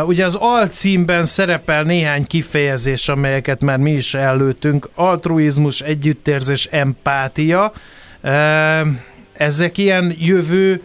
Uh, 0.00 0.08
ugye 0.08 0.24
az 0.24 0.34
alcímben 0.34 1.24
szerepel 1.24 1.82
néhány 1.82 2.26
kifejezés, 2.26 3.08
amelyeket 3.08 3.60
már 3.62 3.78
mi 3.78 3.92
is 3.92 4.14
előttünk. 4.14 4.88
Altruizmus, 4.94 5.80
együttérzés, 5.80 6.64
empátia. 6.64 7.72
Uh, 8.22 8.30
ezek 9.32 9.78
ilyen 9.78 10.14
jövő 10.18 10.80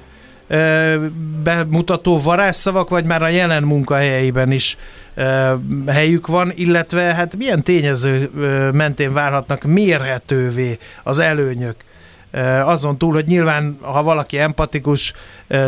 bemutató 1.43 2.21
varázsszavak, 2.21 2.89
vagy 2.89 3.05
már 3.05 3.21
a 3.21 3.27
jelen 3.27 3.63
munkahelyeiben 3.63 4.51
is 4.51 4.77
helyük 5.87 6.27
van, 6.27 6.51
illetve 6.55 7.01
hát 7.01 7.35
milyen 7.35 7.63
tényező 7.63 8.29
mentén 8.73 9.13
válhatnak 9.13 9.63
mérhetővé 9.63 10.77
az 11.03 11.19
előnyök 11.19 11.75
azon 12.65 12.97
túl, 12.97 13.13
hogy 13.13 13.25
nyilván, 13.25 13.77
ha 13.81 14.03
valaki 14.03 14.39
empatikus 14.39 15.13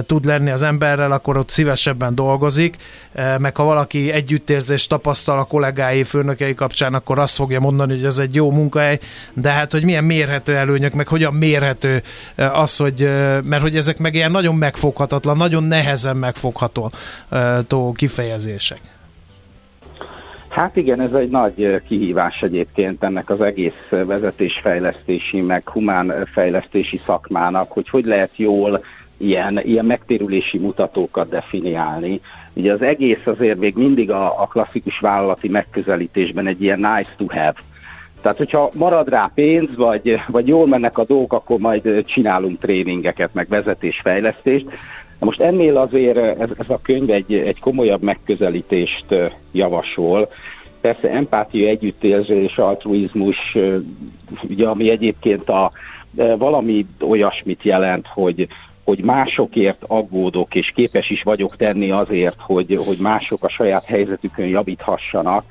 tud 0.06 0.26
lenni 0.26 0.50
az 0.50 0.62
emberrel, 0.62 1.12
akkor 1.12 1.38
ott 1.38 1.50
szívesebben 1.50 2.16
dolgozik, 2.16 2.76
meg 3.38 3.56
ha 3.56 3.64
valaki 3.64 4.12
együttérzést 4.12 4.90
tapasztal 4.90 5.40
a 5.40 5.44
kollégái, 5.44 6.04
főnökei 6.04 6.54
kapcsán, 6.54 6.94
akkor 6.94 7.20
azt 7.20 7.36
fogja 7.36 7.60
mondani, 7.60 7.96
hogy 7.96 8.06
ez 8.06 8.20
egy 8.20 8.36
jó 8.36 8.52
munkahely, 8.52 9.00
de 9.34 9.50
hát, 9.52 9.72
hogy 9.72 9.84
milyen 9.84 10.04
mérhető 10.04 10.56
előnyök, 10.56 10.94
meg 10.94 11.08
hogyan 11.08 11.34
mérhető 11.34 12.04
az, 12.36 12.78
hogy, 12.78 13.10
mert 13.44 13.62
hogy 13.62 13.76
ezek 13.76 13.98
meg 13.98 14.16
ilyen 14.16 14.32
nagyon 14.32 14.56
megfoghatatlan, 14.56 15.38
nagyon 15.38 15.64
nehezen 15.64 16.18
megfogható 16.18 16.92
kifejezések. 17.96 18.80
Hát 20.58 20.76
igen, 20.76 21.02
ez 21.02 21.14
egy 21.14 21.30
nagy 21.30 21.82
kihívás 21.88 22.42
egyébként 22.42 23.04
ennek 23.04 23.30
az 23.30 23.42
egész 23.42 23.88
vezetésfejlesztési, 23.90 25.42
meg 25.42 25.70
humán 25.70 26.28
fejlesztési 26.34 27.02
szakmának, 27.06 27.72
hogy 27.72 27.90
hogy 27.90 28.06
lehet 28.06 28.32
jól 28.36 28.84
ilyen, 29.18 29.60
ilyen 29.64 29.86
megtérülési 29.86 30.58
mutatókat 30.58 31.30
definiálni. 31.30 32.22
Ugye 32.54 32.74
az 32.74 32.82
egész 32.82 33.26
azért 33.26 33.60
még 33.60 33.76
mindig 33.76 34.12
a, 34.12 34.42
a 34.42 34.48
klasszikus 34.48 35.00
vállalati 35.00 35.48
megközelítésben 35.48 36.48
egy 36.48 36.62
ilyen 36.62 36.80
nice 36.80 37.14
to 37.18 37.26
have. 37.28 37.56
Tehát, 38.22 38.38
hogyha 38.38 38.70
marad 38.74 39.10
rá 39.10 39.32
pénz, 39.36 39.76
vagy, 39.76 40.22
vagy 40.28 40.48
jól 40.48 40.68
mennek 40.68 40.98
a 40.98 41.06
dolgok, 41.06 41.34
akkor 41.34 41.60
majd 41.60 42.04
csinálunk 42.06 42.60
tréningeket, 42.60 43.34
meg 43.34 43.48
vezetésfejlesztést. 43.50 44.66
Na 45.20 45.26
most 45.26 45.42
ennél 45.42 45.78
azért 45.78 46.18
ez, 46.18 46.50
ez 46.58 46.70
a 46.70 46.80
könyv 46.82 47.10
egy, 47.10 47.34
egy 47.34 47.60
komolyabb 47.60 48.02
megközelítést 48.02 49.06
javasol. 49.52 50.30
Persze 50.82 51.10
empátia, 51.10 51.68
együttérzés, 51.68 52.58
altruizmus, 52.58 53.58
ugye, 54.50 54.68
ami 54.68 54.90
egyébként 54.90 55.50
a, 55.50 55.72
valami 56.38 56.86
olyasmit 57.02 57.64
jelent, 57.64 58.08
hogy, 58.08 58.48
hogy 58.84 59.04
másokért 59.04 59.84
aggódok, 59.88 60.56
és 60.56 60.72
képes 60.76 61.10
is 61.10 61.24
vagyok 61.24 61.56
tenni 61.56 61.92
azért, 61.92 62.42
hogy, 62.42 62.80
hogy 62.86 62.98
mások 62.98 63.44
a 63.44 63.50
saját 63.50 63.84
helyzetükön 63.84 64.48
javíthassanak. 64.48 65.44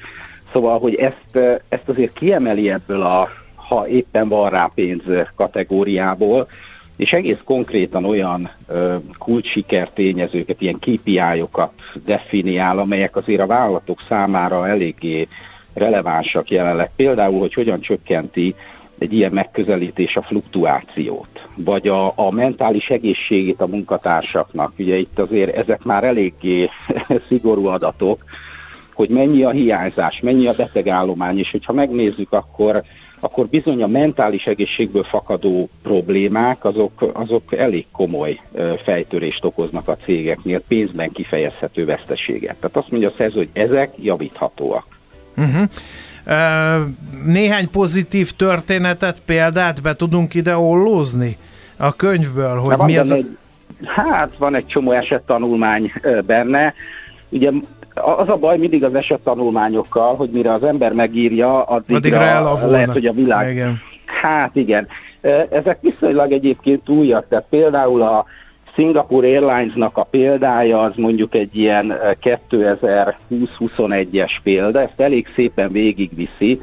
Szóval, 0.53 0.79
hogy 0.79 0.95
ezt, 0.95 1.61
ezt 1.69 1.89
azért 1.89 2.13
kiemeli 2.13 2.71
ebből 2.71 3.03
a, 3.03 3.29
ha 3.55 3.89
éppen 3.89 4.29
van 4.29 4.51
rá 4.51 4.71
pénz 4.75 5.03
kategóriából, 5.35 6.49
és 6.97 7.13
egész 7.13 7.41
konkrétan 7.45 8.05
olyan 8.05 8.51
ö, 8.69 8.97
kulcssiker 9.19 9.91
tényezőket, 9.91 10.61
ilyen 10.61 10.79
KPI-okat 10.79 11.73
definiál, 12.05 12.79
amelyek 12.79 13.17
azért 13.17 13.41
a 13.41 13.47
vállalatok 13.47 14.01
számára 14.09 14.69
eléggé 14.69 15.29
relevánsak 15.75 16.51
jelenleg. 16.51 16.91
Például, 16.97 17.39
hogy 17.41 17.55
hogyan 17.55 17.81
csökkenti 17.81 18.55
egy 18.99 19.13
ilyen 19.13 19.33
megközelítés 19.33 20.17
a 20.17 20.23
fluktuációt, 20.23 21.49
vagy 21.55 21.89
a, 21.89 22.13
a 22.15 22.31
mentális 22.31 22.89
egészségét 22.89 23.61
a 23.61 23.67
munkatársaknak. 23.67 24.73
Ugye 24.79 24.97
itt 24.97 25.19
azért 25.19 25.57
ezek 25.57 25.83
már 25.83 26.05
eléggé 26.05 26.69
szigorú 27.29 27.67
adatok, 27.67 28.25
hogy 28.95 29.09
mennyi 29.09 29.43
a 29.43 29.51
hiányzás, 29.51 30.21
mennyi 30.21 30.47
a 30.47 30.55
betegállomány, 30.57 31.39
és 31.39 31.51
hogyha 31.51 31.73
megnézzük, 31.73 32.33
akkor, 32.33 32.83
akkor 33.21 33.47
bizony 33.47 33.83
a 33.83 33.87
mentális 33.87 34.45
egészségből 34.45 35.05
fakadó 35.05 35.69
problémák, 35.83 36.65
azok, 36.65 37.11
azok 37.13 37.57
elég 37.57 37.87
komoly 37.93 38.41
fejtörést 38.85 39.45
okoznak 39.45 39.89
a 39.89 39.97
cégeknél, 39.97 40.61
pénzben 40.61 41.13
kifejezhető 41.13 41.85
veszteséget. 41.85 42.57
Tehát 42.57 42.77
azt 42.77 42.91
mondja 42.91 43.09
a 43.09 43.15
szerző, 43.17 43.37
hogy 43.37 43.49
ezek 43.53 43.91
javíthatóak. 44.03 44.87
Uh-huh. 45.37 45.69
Néhány 47.25 47.71
pozitív 47.71 48.31
történetet, 48.31 49.21
példát 49.25 49.83
be 49.83 49.95
tudunk 49.95 50.35
ide 50.35 50.57
ollózni 50.57 51.37
a 51.77 51.93
könyvből, 51.93 52.57
hogy 52.57 52.79
mi 52.79 52.97
az. 52.97 53.11
Egy, 53.11 53.37
hát 53.85 54.37
van 54.37 54.55
egy 54.55 54.67
csomó 54.67 54.93
esettanulmány 54.93 55.93
benne. 56.27 56.75
Ugye 57.37 57.51
az 57.95 58.29
a 58.29 58.37
baj 58.37 58.59
mindig 58.59 58.85
az 58.85 58.95
esettanulmányokkal, 58.95 60.15
hogy 60.15 60.31
mire 60.31 60.53
az 60.53 60.63
ember 60.63 60.93
megírja, 60.93 61.63
addigra, 61.63 61.97
addigra 61.97 62.71
lehet, 62.71 62.93
hogy 62.93 63.07
a 63.07 63.13
világ... 63.13 63.51
Igen. 63.51 63.81
Hát 64.23 64.57
igen. 64.57 64.89
Ezek 65.51 65.79
viszonylag 65.81 66.33
egyébként 66.33 66.89
újak, 66.89 67.29
tehát 67.29 67.45
például 67.51 68.03
a 68.03 68.25
Singapore 68.75 69.27
Airlines-nak 69.27 69.97
a 69.97 70.03
példája 70.03 70.81
az 70.81 70.93
mondjuk 70.97 71.35
egy 71.35 71.57
ilyen 71.57 71.95
2020-21-es 72.23 74.33
példa, 74.43 74.81
ezt 74.81 75.01
elég 75.01 75.27
szépen 75.35 75.73
végigviszi, 75.73 76.61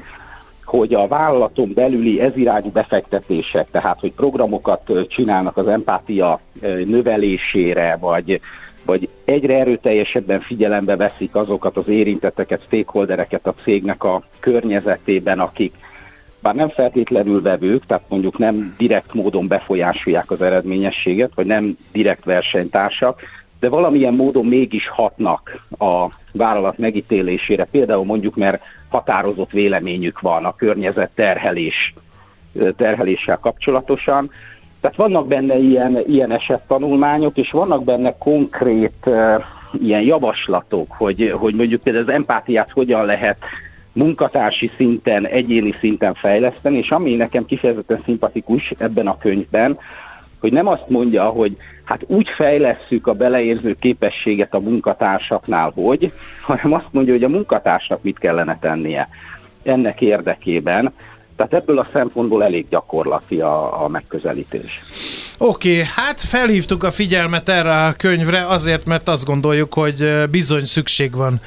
hogy 0.65 0.93
a 0.93 1.07
vállalaton 1.07 1.71
belüli 1.73 2.21
ezirányú 2.21 2.69
befektetések, 2.69 3.67
tehát 3.71 3.99
hogy 3.99 4.11
programokat 4.11 4.91
csinálnak 5.07 5.57
az 5.57 5.67
empátia 5.67 6.39
növelésére, 6.85 7.97
vagy, 7.99 8.39
vagy 8.85 9.09
egyre 9.25 9.59
erőteljesebben 9.59 10.39
figyelembe 10.39 10.95
veszik 10.95 11.35
azokat 11.35 11.77
az 11.77 11.87
érintetteket, 11.87 12.61
stakeholdereket 12.61 13.47
a 13.47 13.53
cégnek 13.63 14.03
a 14.03 14.23
környezetében, 14.39 15.39
akik 15.39 15.73
bár 16.41 16.55
nem 16.55 16.69
feltétlenül 16.69 17.41
vevők, 17.41 17.85
tehát 17.85 18.09
mondjuk 18.09 18.37
nem 18.37 18.75
direkt 18.77 19.13
módon 19.13 19.47
befolyásolják 19.47 20.31
az 20.31 20.41
eredményességet, 20.41 21.31
vagy 21.35 21.45
nem 21.45 21.77
direkt 21.91 22.23
versenytársak, 22.23 23.21
de 23.59 23.69
valamilyen 23.69 24.13
módon 24.13 24.45
mégis 24.45 24.87
hatnak 24.87 25.65
a 25.79 26.07
vállalat 26.31 26.77
megítélésére, 26.77 27.67
például 27.71 28.05
mondjuk, 28.05 28.35
mert 28.35 28.61
határozott 28.89 29.51
véleményük 29.51 30.19
van 30.19 30.45
a 30.45 30.55
környezet 30.55 31.11
terhelés, 31.15 31.93
terheléssel 32.75 33.37
kapcsolatosan. 33.37 34.31
Tehát 34.83 34.97
vannak 34.97 35.27
benne 35.27 35.57
ilyen, 35.57 35.97
ilyen 36.07 36.31
esettanulmányok, 36.31 37.37
és 37.37 37.51
vannak 37.51 37.83
benne 37.83 38.17
konkrét 38.17 39.09
ilyen 39.81 40.01
javaslatok, 40.01 40.91
hogy, 40.91 41.33
hogy 41.37 41.55
mondjuk 41.55 41.81
például 41.81 42.05
az 42.07 42.13
empátiát 42.13 42.71
hogyan 42.71 43.05
lehet 43.05 43.37
munkatársi 43.93 44.71
szinten, 44.77 45.25
egyéni 45.25 45.73
szinten 45.79 46.13
fejleszteni, 46.13 46.77
és 46.77 46.89
ami 46.89 47.15
nekem 47.15 47.45
kifejezetten 47.45 48.01
szimpatikus 48.05 48.73
ebben 48.77 49.07
a 49.07 49.17
könyvben, 49.17 49.77
hogy 50.39 50.51
nem 50.51 50.67
azt 50.67 50.89
mondja, 50.89 51.23
hogy 51.23 51.57
hát 51.83 52.03
úgy 52.07 52.29
fejlesszük 52.29 53.07
a 53.07 53.13
beleérző 53.13 53.75
képességet 53.79 54.53
a 54.53 54.59
munkatársaknál, 54.59 55.71
hogy, 55.75 56.11
hanem 56.41 56.73
azt 56.73 56.89
mondja, 56.91 57.13
hogy 57.13 57.23
a 57.23 57.29
munkatársnak 57.29 58.03
mit 58.03 58.19
kellene 58.19 58.57
tennie 58.59 59.07
ennek 59.63 60.01
érdekében, 60.01 60.93
tehát 61.47 61.63
ebből 61.63 61.79
a 61.79 61.87
szempontból 61.93 62.43
elég 62.43 62.65
gyakorlati 62.69 63.41
a, 63.41 63.83
a 63.83 63.87
megközelítés. 63.87 64.83
Oké, 65.37 65.71
okay, 65.71 65.83
hát 65.95 66.21
felhívtuk 66.21 66.83
a 66.83 66.91
figyelmet 66.91 67.49
erre 67.49 67.85
a 67.85 67.93
könyvre 67.93 68.47
azért, 68.47 68.85
mert 68.85 69.07
azt 69.07 69.25
gondoljuk, 69.25 69.73
hogy 69.73 70.29
bizony 70.29 70.65
szükség 70.65 71.15
van 71.15 71.39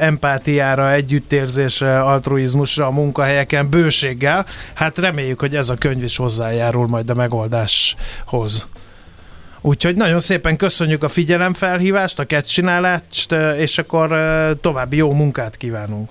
empátiára, 0.00 0.92
együttérzésre, 0.92 2.00
altruizmusra 2.00 2.86
a 2.86 2.90
munkahelyeken 2.90 3.70
bőséggel. 3.70 4.46
Hát 4.74 4.98
reméljük, 4.98 5.40
hogy 5.40 5.56
ez 5.56 5.70
a 5.70 5.74
könyv 5.74 6.02
is 6.02 6.16
hozzájárul 6.16 6.86
majd 6.86 7.10
a 7.10 7.14
megoldáshoz. 7.14 8.68
Úgyhogy 9.60 9.96
nagyon 9.96 10.18
szépen 10.18 10.56
köszönjük 10.56 11.02
a 11.02 11.08
figyelemfelhívást, 11.08 12.18
a 12.18 12.24
ketcsinálást, 12.24 13.32
és 13.56 13.78
akkor 13.78 14.08
további 14.60 14.96
jó 14.96 15.12
munkát 15.12 15.56
kívánunk. 15.56 16.08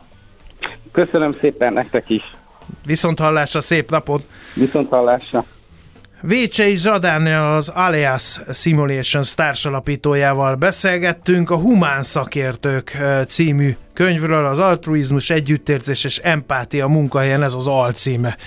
Köszönöm 0.92 1.38
szépen 1.42 1.74
nektek 1.74 2.10
is. 2.10 2.24
Viszont 2.86 3.20
hallásra, 3.20 3.62
szép 3.62 3.90
napot! 3.90 4.24
Viszont 4.54 4.90
hallásra! 4.90 5.46
Vécsei 6.22 6.78
Zsadánnal 6.78 7.56
az 7.56 7.70
Alias 7.70 8.40
Simulations 8.54 9.36
társalapítójával 9.36 10.56
beszélgettünk 10.56 11.50
a 11.50 11.58
Humán 11.58 12.04
Szakértők 12.04 12.98
című 13.28 13.76
könyvről, 13.94 14.46
az 14.46 14.60
altruizmus, 14.60 15.30
együttérzés 15.30 16.04
és 16.04 16.18
empátia 16.18 16.88
munkahelyen, 16.88 17.44
ez 17.44 17.54
az 17.54 17.68
alcíme. 17.68 18.38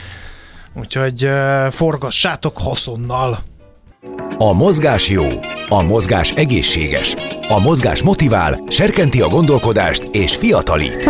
Úgyhogy 0.75 1.29
forgassátok 1.71 2.59
haszonnal! 2.59 3.39
A 4.39 4.53
mozgás 4.53 5.09
jó, 5.09 5.27
a 5.69 5.83
mozgás 5.83 6.31
egészséges, 6.31 7.17
a 7.49 7.59
mozgás 7.59 8.03
motivál, 8.03 8.61
serkenti 8.69 9.21
a 9.21 9.29
gondolkodást 9.29 10.03
és 10.13 10.37
fiatalít. 10.37 11.09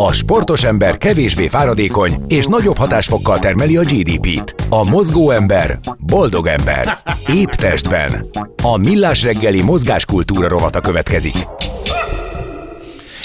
A 0.00 0.12
sportos 0.12 0.64
ember 0.64 0.98
kevésbé 0.98 1.48
fáradékony 1.48 2.24
és 2.28 2.46
nagyobb 2.46 2.76
hatásfokkal 2.76 3.38
termeli 3.38 3.76
a 3.76 3.82
GDP-t. 3.82 4.54
A 4.68 4.88
mozgó 4.88 5.30
ember 5.30 5.78
boldog 5.98 6.46
ember. 6.46 6.98
Épp 7.34 7.50
testben. 7.50 8.26
A 8.62 8.76
millás 8.76 9.22
reggeli 9.22 9.62
mozgáskultúra 9.62 10.48
rovata 10.48 10.80
következik. 10.80 11.34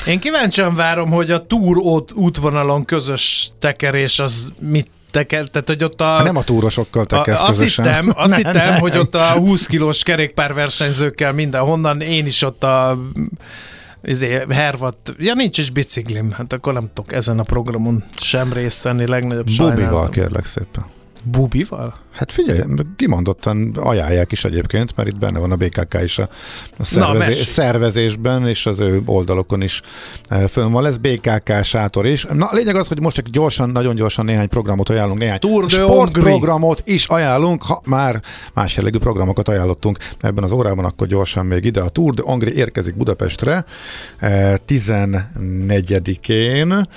Én 0.08 0.20
kíváncsian 0.20 0.76
várom, 0.76 1.10
hogy 1.10 1.32
a 1.32 1.46
túr 1.46 2.04
útvonalon 2.14 2.86
közös 2.86 3.50
tekerés 3.60 4.20
az 4.20 4.52
mit 4.60 4.88
teker, 5.12 5.48
tehát 5.48 5.68
hogy 5.68 5.84
ott 5.84 6.02
a... 6.02 6.22
Nem 6.24 6.38
a 6.38 6.44
túrosokkal 6.44 7.06
tekersz 7.06 7.40
a, 7.40 7.48
azt 7.48 7.58
közösen. 7.58 7.86
Hittem, 7.86 8.12
azt 8.16 8.30
nem, 8.36 8.38
hittem, 8.38 8.70
nem. 8.70 8.80
hogy 8.80 8.98
ott 8.98 9.16
a 9.16 9.32
20 9.32 9.66
kilós 9.66 10.04
kerékpárversenyzőkkel 10.04 11.34
mindenhonnan, 11.34 12.02
én 12.02 12.26
is 12.26 12.42
ott 12.42 12.64
a 12.64 12.98
izé, 14.04 14.46
hervat, 14.50 15.14
ja 15.18 15.34
nincs 15.34 15.58
is 15.58 15.70
biciklim, 15.70 16.32
hát 16.32 16.54
akkor 16.54 16.74
nem 16.74 16.90
tudok 16.94 17.12
ezen 17.14 17.40
a 17.40 17.44
programon 17.44 18.04
sem 18.18 18.54
részt 18.54 18.84
venni, 18.84 19.08
legnagyobb 19.08 19.48
Bubival 19.58 20.10
kérlek 20.10 20.46
szépen. 20.46 20.84
Bubival? 21.24 21.96
Hát 22.12 22.32
figyelj, 22.32 22.60
kimondottan 22.96 23.72
ajánlják 23.76 24.32
is 24.32 24.46
egyébként, 24.46 24.96
mert 24.96 25.10
itt 25.10 25.18
benne 25.18 25.40
van 25.40 25.52
a 25.52 25.56
BKK 25.56 25.98
is 26.04 26.18
a, 26.20 26.30
a 26.78 26.84
szervezé- 26.84 27.40
Na, 27.40 27.46
szervezésben, 27.46 28.48
és 28.48 28.66
az 28.66 28.80
ő 28.80 29.02
oldalokon 29.06 29.62
is 29.62 29.82
e, 30.28 30.48
fönn 30.48 30.72
van. 30.72 30.84
Lesz 30.84 30.96
BKK 30.96 31.64
sátor 31.64 32.06
is. 32.06 32.26
Na, 32.34 32.46
a 32.46 32.54
lényeg 32.56 32.76
az, 32.76 32.88
hogy 32.88 33.00
most 33.00 33.16
csak 33.16 33.28
gyorsan, 33.28 33.70
nagyon 33.70 33.96
gyorsan 33.96 34.26
néhány 34.26 34.48
programot 34.48 34.90
ajánlunk, 34.90 35.20
néhány 35.20 35.40
Tour 35.40 35.70
sportprogramot 35.70 36.82
is 36.86 37.08
ajánlunk, 37.08 37.64
ha 37.64 37.82
már 37.86 38.22
más 38.54 38.76
jellegű 38.76 38.98
programokat 38.98 39.48
ajánlottunk 39.48 39.98
ebben 40.22 40.44
az 40.44 40.52
órában, 40.52 40.86
akkor 40.86 41.08
gyorsan 41.08 41.46
még 41.46 41.66
ide. 41.66 41.82
A 41.82 41.90
Tour 41.90 42.14
de 42.14 42.22
Hongri 42.26 42.56
érkezik 42.56 42.98
Budapestre 42.98 43.66
14-én. 44.68 46.88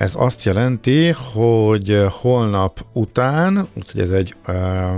Ez 0.00 0.12
azt 0.16 0.42
jelenti, 0.42 1.14
hogy 1.32 2.04
holnap 2.10 2.84
után, 2.92 3.66
úgyhogy 3.76 4.00
ez 4.00 4.10
egy 4.10 4.34
uh, 4.48 4.54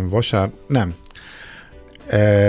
vasár, 0.09 0.51
nem, 0.67 0.95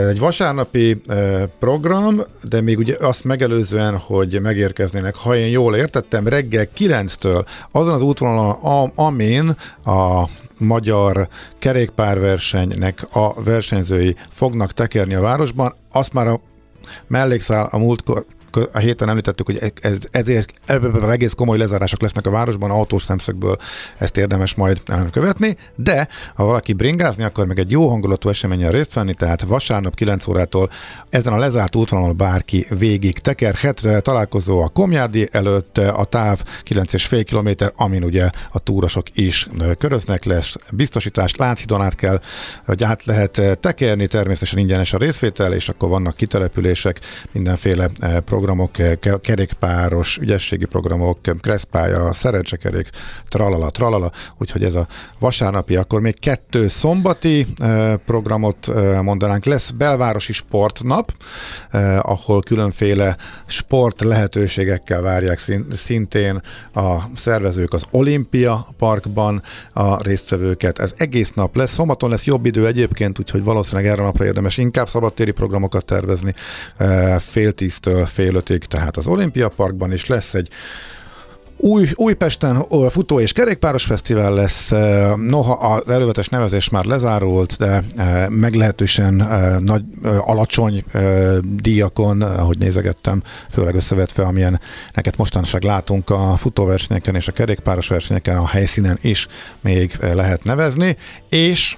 egy 0.10 0.20
vasárnapi 0.20 1.02
uh, 1.08 1.44
program, 1.60 2.22
de 2.42 2.62
még 2.62 2.78
ugye 2.78 2.98
azt 3.00 3.24
megelőzően, 3.24 3.98
hogy 3.98 4.42
megérkeznének, 4.42 5.16
ha 5.16 5.36
én 5.36 5.48
jól 5.48 5.76
értettem, 5.76 6.28
reggel 6.28 6.68
9-től 6.78 7.46
azon 7.72 7.94
az 7.94 8.02
útvonalon, 8.02 8.92
amin 8.96 9.56
a 9.86 10.30
magyar 10.58 11.28
kerékpárversenynek 11.60 13.08
a 13.16 13.44
versenyzői 13.44 14.16
fognak 14.32 14.72
tekerni 14.72 15.14
a 15.14 15.22
városban, 15.22 15.76
azt 15.92 16.14
már 16.14 16.28
a 16.28 16.40
mellékszál 17.08 17.68
a 17.72 17.78
múltkor 17.78 18.26
a 18.72 18.78
héten 18.78 19.10
említettük, 19.10 19.46
hogy 19.46 19.74
ez, 19.82 19.98
ezért 20.12 20.54
egész 21.12 21.34
komoly 21.34 21.58
lezárások 21.58 22.02
lesznek 22.02 22.28
a 22.28 22.32
városban, 22.32 22.72
autós 22.72 23.04
szemszögből 23.04 23.58
ezt 23.98 24.18
érdemes 24.18 24.56
majd 24.56 24.82
követni, 25.12 25.58
de 25.76 26.08
ha 26.36 26.44
valaki 26.44 26.74
bringázni 26.74 27.24
akar, 27.24 27.46
meg 27.46 27.60
egy 27.60 27.72
jó 27.72 27.90
hangulatú 27.90 28.30
eseményen 28.30 28.72
részt 28.72 28.94
venni, 28.94 29.14
tehát 29.14 29.42
vasárnap 29.42 29.96
9 29.96 30.28
órától 30.28 30.70
ezen 31.10 31.34
a 31.34 31.38
lezárt 31.38 31.76
útvonalon 31.76 32.18
bárki 32.18 32.68
végig 32.70 33.20
tekerhet, 33.20 33.82
találkozó 34.02 34.62
a 34.62 34.68
Komjádi 34.68 35.28
előtt, 35.32 35.78
a 35.78 36.04
táv 36.04 36.42
9,5 36.70 37.26
km, 37.30 37.66
amin 37.76 38.04
ugye 38.04 38.30
a 38.52 38.60
túrosok 38.60 39.06
is 39.14 39.50
köröznek, 39.78 40.24
lesz 40.24 40.56
biztosítás, 40.72 41.36
Lánchidon 41.36 41.82
át 41.82 41.96
kell, 41.96 42.22
hogy 42.66 42.84
át 42.84 43.06
lehet 43.06 43.58
tekerni, 43.60 44.08
természetesen 44.08 44.60
ingyenes 44.60 44.94
a 44.94 44.98
részvétel, 44.98 45.54
és 45.54 45.70
akkor 45.70 45.90
vannak 45.90 46.16
kitelepülések, 46.16 47.00
mindenféle 47.32 47.90
program 48.26 48.43
programok, 48.44 48.72
kerékpáros, 49.22 50.18
ügyességi 50.18 50.66
programok, 50.66 51.18
kreszpálya, 51.42 52.14
szerencsekerék, 52.14 52.90
tralala, 53.28 53.70
tralala, 53.70 54.12
úgyhogy 54.38 54.64
ez 54.64 54.74
a 54.74 54.88
vasárnapi, 55.20 55.76
akkor 55.76 56.02
még 56.02 56.20
kettő 56.20 56.68
szombati 56.68 57.48
programot 58.06 58.72
mondanánk. 59.02 59.46
Lesz 59.46 59.70
belvárosi 59.70 60.34
sportnap, 60.34 61.14
ahol 62.00 62.42
különféle 62.42 63.16
sport 63.46 64.02
lehetőségekkel 64.04 65.02
várják 65.02 65.42
szintén 65.72 66.42
a 66.74 66.98
szervezők 67.16 67.74
az 67.74 67.84
Olimpia 67.92 68.68
Parkban 68.78 69.42
a 69.74 70.04
résztvevőket. 70.04 70.80
Ez 70.80 70.94
egész 70.98 71.32
nap 71.34 71.56
lesz. 71.56 71.74
Szombaton 71.74 72.10
lesz 72.10 72.26
jobb 72.26 72.46
idő 72.46 72.68
egyébként, 72.68 73.20
úgyhogy 73.20 73.44
valószínűleg 73.44 73.92
erre 73.92 74.02
a 74.02 74.06
napra 74.06 74.26
érdemes 74.26 74.58
inkább 74.58 74.88
szabadtéri 74.88 75.32
programokat 75.32 75.86
tervezni 75.86 76.34
fél 77.20 77.52
tíztől 77.52 78.06
fél 78.06 78.32
ötig, 78.36 78.66
tehát 78.66 78.98
az 78.98 79.08
Olimpia 79.08 79.50
Parkban 79.50 79.92
is 79.92 80.06
lesz 80.06 80.34
egy 80.34 80.50
új, 81.58 81.90
Újpesten 81.96 82.66
futó 82.90 83.20
és 83.20 83.32
kerékpáros 83.32 83.84
fesztivál 83.84 84.34
lesz, 84.34 84.70
noha 85.16 85.54
az 85.54 85.90
előzetes 85.90 86.28
nevezés 86.28 86.70
már 86.70 86.86
lezárult, 86.86 87.58
de 87.58 87.84
meglehetősen 88.30 89.14
nagy, 89.60 89.84
alacsony 90.20 90.84
díjakon, 91.56 92.22
ahogy 92.22 92.58
nézegettem, 92.58 93.24
főleg 93.50 93.76
összevetve, 93.76 94.24
amilyen 94.24 94.60
neked 94.94 95.14
mostanság 95.18 95.64
látunk 95.64 96.10
a 96.10 96.36
futóversenyeken 96.38 97.16
és 97.16 97.28
a 97.28 97.32
kerékpáros 97.32 97.88
versenyeken 97.88 98.38
a 98.38 98.48
helyszínen 98.48 98.98
is 99.02 99.28
még 99.62 99.98
lehet 100.02 100.44
nevezni, 100.44 100.98
és 101.30 101.78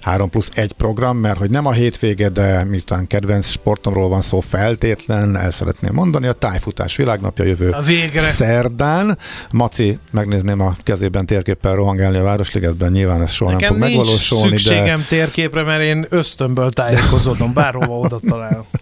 3 0.00 0.30
plusz 0.30 0.48
1 0.54 0.72
program, 0.72 1.16
mert 1.16 1.38
hogy 1.38 1.50
nem 1.50 1.66
a 1.66 1.72
hétvége, 1.72 2.28
de 2.28 2.64
miután 2.64 3.06
kedvenc 3.06 3.46
sportomról 3.46 4.08
van 4.08 4.20
szó 4.20 4.40
feltétlen, 4.40 5.36
el 5.36 5.50
szeretném 5.50 5.94
mondani, 5.94 6.26
a 6.26 6.32
tájfutás 6.32 6.96
világnapja 6.96 7.44
jövő 7.44 7.70
a 7.70 7.80
végre. 7.80 8.22
szerdán. 8.22 9.18
Maci, 9.50 9.98
megnézném 10.10 10.60
a 10.60 10.76
kezében 10.82 11.26
térképpel 11.26 11.74
rohangálni 11.74 12.16
a 12.16 12.22
Városligetben, 12.22 12.92
nyilván 12.92 13.22
ez 13.22 13.30
soha 13.30 13.50
Nekem 13.50 13.68
nem 13.68 13.78
fog 13.78 13.88
megvalósulni. 13.88 14.58
szükségem 14.58 14.98
de... 14.98 15.06
térképre, 15.08 15.62
mert 15.62 15.82
én 15.82 16.06
ösztönből 16.08 16.70
tájékozódom, 16.70 17.52
bárhova 17.52 17.98
oda 17.98 18.20
találok. 18.28 18.66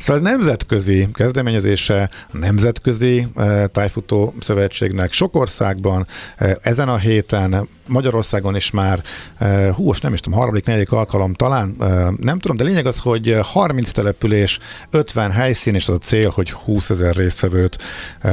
Szóval 0.00 0.22
nemzetközi 0.22 1.08
kezdeményezése, 1.12 2.10
nemzetközi 2.32 3.26
eh, 3.36 3.64
tájfutó 3.72 4.34
szövetségnek 4.40 5.12
sok 5.12 5.34
országban 5.36 6.06
eh, 6.36 6.52
ezen 6.62 6.88
a 6.88 6.96
héten 6.96 7.68
Magyarországon 7.86 8.56
is 8.56 8.70
már, 8.70 9.00
eh, 9.38 9.74
hú, 9.74 9.84
most 9.84 10.02
nem 10.02 10.12
is 10.12 10.20
tudom, 10.20 10.38
harmadik, 10.38 10.59
negyedik 10.64 10.92
alkalom 10.92 11.34
talán, 11.34 11.76
nem 12.16 12.38
tudom, 12.38 12.56
de 12.56 12.64
lényeg 12.64 12.86
az, 12.86 12.98
hogy 12.98 13.36
30 13.42 13.90
település, 13.90 14.58
50 14.90 15.30
helyszín, 15.30 15.74
és 15.74 15.88
az 15.88 15.94
a 15.94 15.98
cél, 15.98 16.30
hogy 16.30 16.50
20 16.50 16.90
ezer 16.90 17.14
résztvevőt 17.14 17.78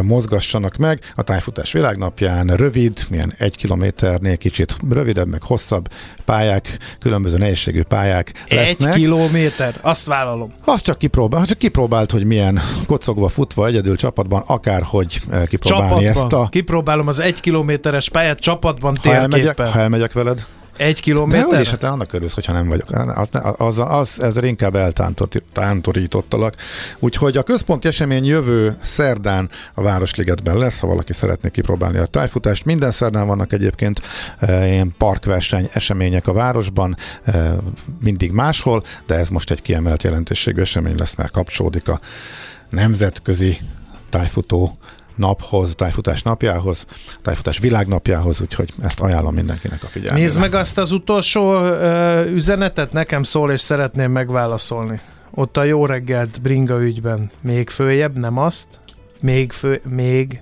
mozgassanak 0.02 0.76
meg. 0.76 1.00
A 1.16 1.24
tájfutás 1.24 1.72
világnapján 1.72 2.48
rövid, 2.48 3.06
milyen 3.10 3.34
egy 3.38 3.56
kilométernél 3.56 4.38
kicsit 4.38 4.78
rövidebb, 4.90 5.28
meg 5.28 5.42
hosszabb 5.42 5.88
pályák, 6.26 6.78
különböző 7.00 7.38
nehézségű 7.38 7.82
pályák 7.82 8.32
lesznek. 8.50 8.94
Egy 8.94 9.00
kilométer, 9.00 9.80
azt 9.82 10.06
vállalom. 10.06 10.52
Azt 10.66 10.84
csak, 10.84 10.98
kipróbál, 10.98 11.46
csak 11.46 11.58
kipróbált, 11.58 12.12
hogy 12.12 12.26
milyen 12.26 12.60
kocogva 12.88 13.28
futva 13.28 13.68
egyedül 13.68 13.96
csapatban, 13.96 14.44
akárhogy 14.46 15.22
kipróbálni 15.48 16.06
csapatban. 16.06 16.24
ezt 16.24 16.34
a... 16.34 16.48
Kipróbálom 16.52 17.08
az 17.08 17.20
egy 17.20 17.40
kilométeres 17.40 18.10
pályát 18.10 18.40
csapatban 18.40 18.98
Ha 19.04 19.14
elmegyek, 19.14 19.46
térképpel. 19.46 19.72
ha 19.72 19.80
elmegyek 19.80 20.14
veled, 20.14 20.46
Egy 20.78 20.96
de 20.96 21.02
kilométer? 21.02 21.46
úgyis, 21.46 21.70
hát 21.70 21.84
annak 21.84 22.14
örülsz, 22.14 22.34
hogyha 22.34 22.54
nem 22.54 22.68
vagyok. 22.68 22.92
Az, 22.92 23.30
az, 23.58 23.80
az, 23.80 24.22
ezzel 24.22 24.44
inkább 24.44 24.76
eltántorítottalak. 24.76 26.56
Úgyhogy 27.00 27.38
a 27.38 27.44
központi 27.44 27.88
esemény 27.88 28.26
jövő 28.26 28.78
szerdán 28.82 29.50
a 29.74 29.82
Városligetben 29.82 30.58
lesz, 30.58 30.80
ha 30.80 30.88
valaki 30.88 31.14
szeretné 31.14 31.50
kipróbálni 31.50 31.98
a 31.98 32.06
tájfutást. 32.06 32.66
Minden 32.66 32.92
szerdán 32.92 33.28
vannak 33.28 33.54
egyébként 33.54 34.02
e, 34.40 34.68
ilyen 34.68 34.96
parkverseny 34.98 35.70
események 35.74 36.28
a 36.28 36.34
városban, 36.34 36.98
e, 37.24 37.56
mindig 38.00 38.32
máshol, 38.32 38.84
de 39.06 39.16
ez 39.16 39.30
most 39.30 39.52
egy 39.52 39.62
kiemelt 39.62 40.04
jelentőségű 40.04 40.62
esemény 40.62 40.98
lesz, 40.98 41.16
mert 41.16 41.32
kapcsolódik 41.32 41.88
a 41.88 42.00
nemzetközi 42.70 43.60
tájfutó 44.10 44.78
naphoz, 45.18 45.76
tájfutás 45.76 46.22
napjához, 46.22 46.86
tájfutás 47.22 47.59
világnapjához, 47.59 48.41
úgyhogy 48.41 48.74
ezt 48.82 48.99
ajánlom 48.99 49.34
mindenkinek 49.34 49.84
a 49.84 49.88
figyelmére. 49.88 50.26
Nézd 50.26 50.39
meg 50.39 50.53
azt 50.55 50.78
az 50.78 50.91
utolsó 50.91 51.55
ö, 51.55 52.24
üzenetet, 52.26 52.91
nekem 52.91 53.24
szól, 53.24 53.51
és 53.51 53.59
szeretném 53.59 54.11
megválaszolni. 54.11 54.99
Ott 55.32 55.57
a 55.57 55.63
jó 55.63 55.86
reggelt 55.86 56.41
bringa 56.41 56.82
ügyben. 56.82 57.32
Még 57.41 57.70
följebb, 57.70 58.18
nem 58.18 58.38
azt. 58.38 58.68
Még 59.22 59.51
fő, 59.51 59.82
még. 59.89 60.41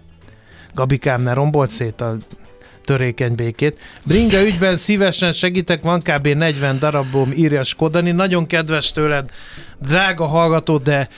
Gabikám, 0.73 1.21
ne 1.21 1.34
rombolt 1.34 1.71
szét 1.71 2.01
a 2.01 2.17
törékeny 2.86 3.36
békét. 3.36 3.80
Bringa 4.03 4.43
ügyben 4.43 4.76
szívesen 4.76 5.32
segítek, 5.32 5.84
van 5.84 6.01
kb. 6.01 6.28
40 6.28 6.80
darabom, 6.80 7.32
írja 7.36 7.63
Skodani. 7.63 8.11
Nagyon 8.11 8.47
kedves 8.47 8.91
tőled, 8.91 9.30
drága 9.80 10.26
hallgató, 10.26 10.78
de 10.78 11.09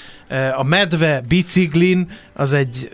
a 0.55 0.63
medve 0.63 1.21
biciklin 1.27 2.09
az 2.33 2.53
egy 2.53 2.89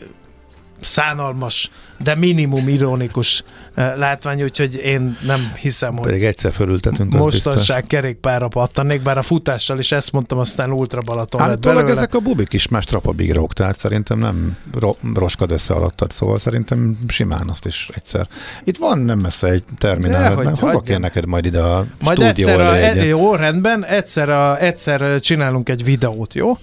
szánalmas, 0.85 1.69
de 2.03 2.15
minimum 2.15 2.67
ironikus 2.67 3.43
eh, 3.73 3.93
látvány, 3.97 4.43
úgyhogy 4.43 4.75
én 4.75 5.17
nem 5.25 5.51
hiszem, 5.59 5.93
hogy 5.95 6.05
Pedig 6.05 6.23
egyszer 6.23 6.51
fölültetünk, 6.53 7.13
mostanság 7.13 7.87
kerékpárra 7.87 8.47
pattanék, 8.47 9.01
bár 9.01 9.17
a 9.17 9.21
futással 9.21 9.79
is 9.79 9.91
ezt 9.91 10.11
mondtam, 10.11 10.37
aztán 10.37 10.71
ultra 10.71 11.01
Balaton 11.01 11.41
lett 11.41 11.49
Állítólag 11.49 11.77
belőle. 11.83 11.99
ezek 11.99 12.15
a 12.15 12.19
bubik 12.19 12.53
is 12.53 12.67
más 12.67 12.85
trapabírók, 12.85 13.53
tehát 13.53 13.77
szerintem 13.79 14.19
nem 14.19 14.57
ro- 14.79 14.97
roskad 15.13 15.51
össze 15.51 15.73
alattad, 15.73 16.11
szóval 16.11 16.39
szerintem 16.39 16.97
simán 17.07 17.49
azt 17.49 17.65
is 17.65 17.89
egyszer. 17.95 18.27
Itt 18.63 18.77
van 18.77 18.97
nem 18.99 19.19
messze 19.19 19.47
egy 19.47 19.63
terminál, 19.77 20.35
mert 20.35 20.59
hozok 20.59 20.89
én 20.89 20.99
neked 20.99 21.25
majd 21.25 21.45
ide 21.45 21.61
a 21.61 21.85
Majd 22.03 22.17
stúdió 22.17 22.47
egyszer, 22.47 22.59
a, 22.65 22.75
egy- 22.75 23.07
jó, 23.07 23.35
rendben, 23.35 23.85
egyszer, 23.85 24.29
a, 24.29 24.61
egyszer 24.61 25.19
csinálunk 25.19 25.69
egy 25.69 25.83
videót, 25.83 26.33
jó? 26.33 26.57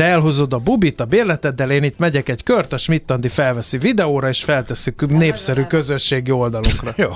Te 0.00 0.06
elhozod 0.06 0.52
a 0.52 0.58
bubit 0.58 1.00
a 1.00 1.04
bérleteddel, 1.04 1.70
én 1.70 1.82
itt 1.82 1.98
megyek 1.98 2.28
egy 2.28 2.42
kört, 2.42 2.72
a 2.72 2.78
Schmidt-Andi 2.78 3.28
felveszi 3.28 3.78
videóra, 3.78 4.28
és 4.28 4.44
feltesszük 4.44 5.08
népszerű 5.08 5.62
közösségi 5.62 6.30
oldalunkra. 6.30 6.94
Jó. 6.96 7.08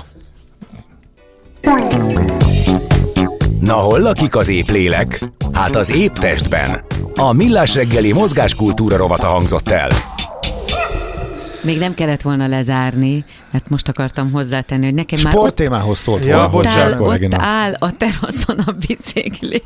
Na 3.59 3.73
hol 3.73 3.99
lakik 3.99 4.35
az 4.35 4.47
épp 4.47 4.67
lélek? 4.67 5.19
Hát 5.51 5.75
az 5.75 5.91
épp 5.91 6.13
testben. 6.13 6.83
A 7.15 7.31
Millás 7.31 7.75
reggeli 7.75 8.11
mozgáskultúra 8.11 8.97
rovata 8.97 9.27
hangzott 9.27 9.69
el. 9.69 9.89
Még 11.65 11.77
nem 11.77 11.93
kellett 11.93 12.21
volna 12.21 12.47
lezárni, 12.47 13.25
mert 13.51 13.69
most 13.69 13.87
akartam 13.87 14.31
hozzátenni, 14.31 14.85
hogy 14.85 14.93
nekem 14.93 15.19
már 15.23 15.31
Sport 15.31 15.49
ott 15.49 15.55
témához 15.55 15.97
szólt 15.97 16.25
Ja, 16.25 16.35
volna 16.35 16.47
hozzá, 16.47 16.81
áll, 16.81 16.93
ott 16.99 17.33
áll 17.33 17.73
a 17.79 17.91
teraszon 17.97 18.59
a 18.59 18.71
bicikli. 18.87 19.61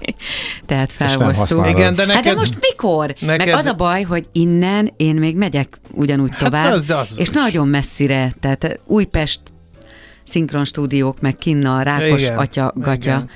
Tehát 0.66 0.94
használod. 0.98 1.68
Igen, 1.70 1.96
de 1.96 2.06
Hát 2.06 2.08
neked... 2.16 2.24
de 2.34 2.40
most 2.40 2.58
mikor? 2.62 3.16
neked- 3.20 3.46
Meg 3.48 3.56
az 3.56 3.66
a 3.66 3.74
baj, 3.74 4.02
hogy 4.04 4.28
innen 4.32 4.94
én 4.98 5.16
még 5.16 5.36
megyek 5.36 5.80
ugyanúgy 5.92 6.30
Hát 6.32 6.40
tovább, 6.40 6.72
az- 6.74 6.86
de 6.86 6.96
az 6.96 7.10
és 7.20 7.28
is. 7.28 7.34
nagyon 7.36 7.68
messzire, 7.68 8.34
tehát 8.40 8.80
Újpest 8.86 9.40
szinkron 10.28 10.66
stúdiók, 10.66 11.20
meg 11.22 11.38
Kinna, 11.38 11.82
Rákos 11.82 12.22
Igen, 12.22 12.38
atya, 12.38 12.74
gatya. 12.76 13.10
igen. 13.10 13.30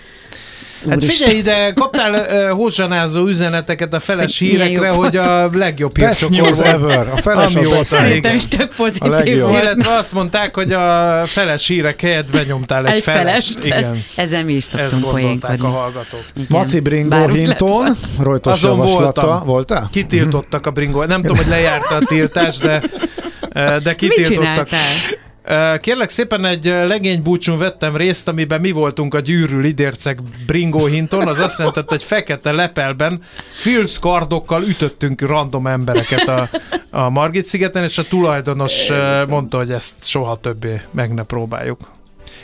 Hát 0.90 1.04
figyelj 1.04 1.38
ide, 1.38 1.72
kaptál 1.76 2.12
uh, 2.14 2.50
hozsanázó 2.50 3.28
üzeneteket 3.28 3.94
a 3.94 4.00
feles 4.00 4.40
Hogy 4.40 4.48
milyen 4.48 4.68
hírekre, 4.68 4.90
hogy 4.90 5.18
a 5.18 5.50
legjobb 5.54 5.98
hírcsokor 5.98 6.40
volt. 6.40 6.60
ever. 6.60 7.08
A 7.16 7.18
feles 7.18 7.56
a. 7.56 7.84
Szerintem 7.84 8.36
is 8.36 8.48
tök 8.48 8.76
pozitív 8.76 9.12
legjobb. 9.12 9.50
volt. 9.50 9.64
Illetve 9.64 9.92
azt 9.94 10.14
mondták, 10.14 10.56
hogy 10.56 10.72
a 10.74 11.22
feles 11.26 11.68
hírek 11.68 12.02
helyett 12.02 12.32
benyomtál 12.32 12.88
egy, 12.88 12.94
Egy 12.94 13.02
felest. 13.04 13.52
felest. 13.60 13.66
Igen, 13.66 14.04
Ezzel 14.16 14.44
mi 14.44 14.54
is 14.54 14.66
ezt 14.66 14.74
szoktunk 14.74 15.12
gondolták 15.12 15.44
a 15.44 15.48
poénkodni. 15.58 15.76
hallgatók. 15.76 16.24
Igen. 16.36 16.48
Maci 16.50 16.80
Bringo 16.80 17.18
lett 17.18 17.30
Hinton, 17.36 17.98
rojtos 18.20 18.54
Azon 18.54 18.78
javaslata. 18.78 19.22
voltam. 19.22 19.46
Voltál? 19.48 19.90
Kitiltottak 19.92 20.66
a 20.66 20.72
bringó. 20.72 21.04
Nem 21.04 21.22
tudom, 21.22 21.38
hogy 21.38 21.48
lejárta 21.48 21.96
a 21.96 22.00
tiltás, 22.06 22.58
de, 22.58 22.84
de 23.54 23.80
Mit 23.86 23.96
kitiltottak. 23.96 24.68
Kérlek 25.78 26.10
szépen 26.10 26.46
egy 26.46 26.66
legénybúcsún 26.66 27.58
vettem 27.58 27.96
részt, 27.96 28.28
amiben 28.28 28.62
mi 28.62 28.72
voltunk 28.72 29.14
a 29.14 29.20
gyűrű 29.20 29.60
lidércek 29.60 30.20
Bringó 30.46 30.86
hinton, 30.86 31.28
az 31.28 31.40
azt 31.40 31.60
jelenti, 31.60 31.82
hogy 31.86 32.04
fekete 32.04 32.52
lepelben 32.52 33.24
filsz 33.56 34.00
kardokkal 34.00 34.64
ütöttünk 34.64 35.22
random 35.22 35.68
embereket 35.68 36.28
a, 36.28 36.50
a 36.90 37.10
Margit 37.10 37.46
szigeten, 37.46 37.84
és 37.84 37.98
a 37.98 38.04
tulajdonos 38.04 38.90
mondta, 39.28 39.58
hogy 39.58 39.72
ezt 39.72 39.96
soha 40.06 40.40
többé 40.40 40.82
meg 40.92 41.14
ne 41.14 41.24
próbáljuk. 41.24 41.78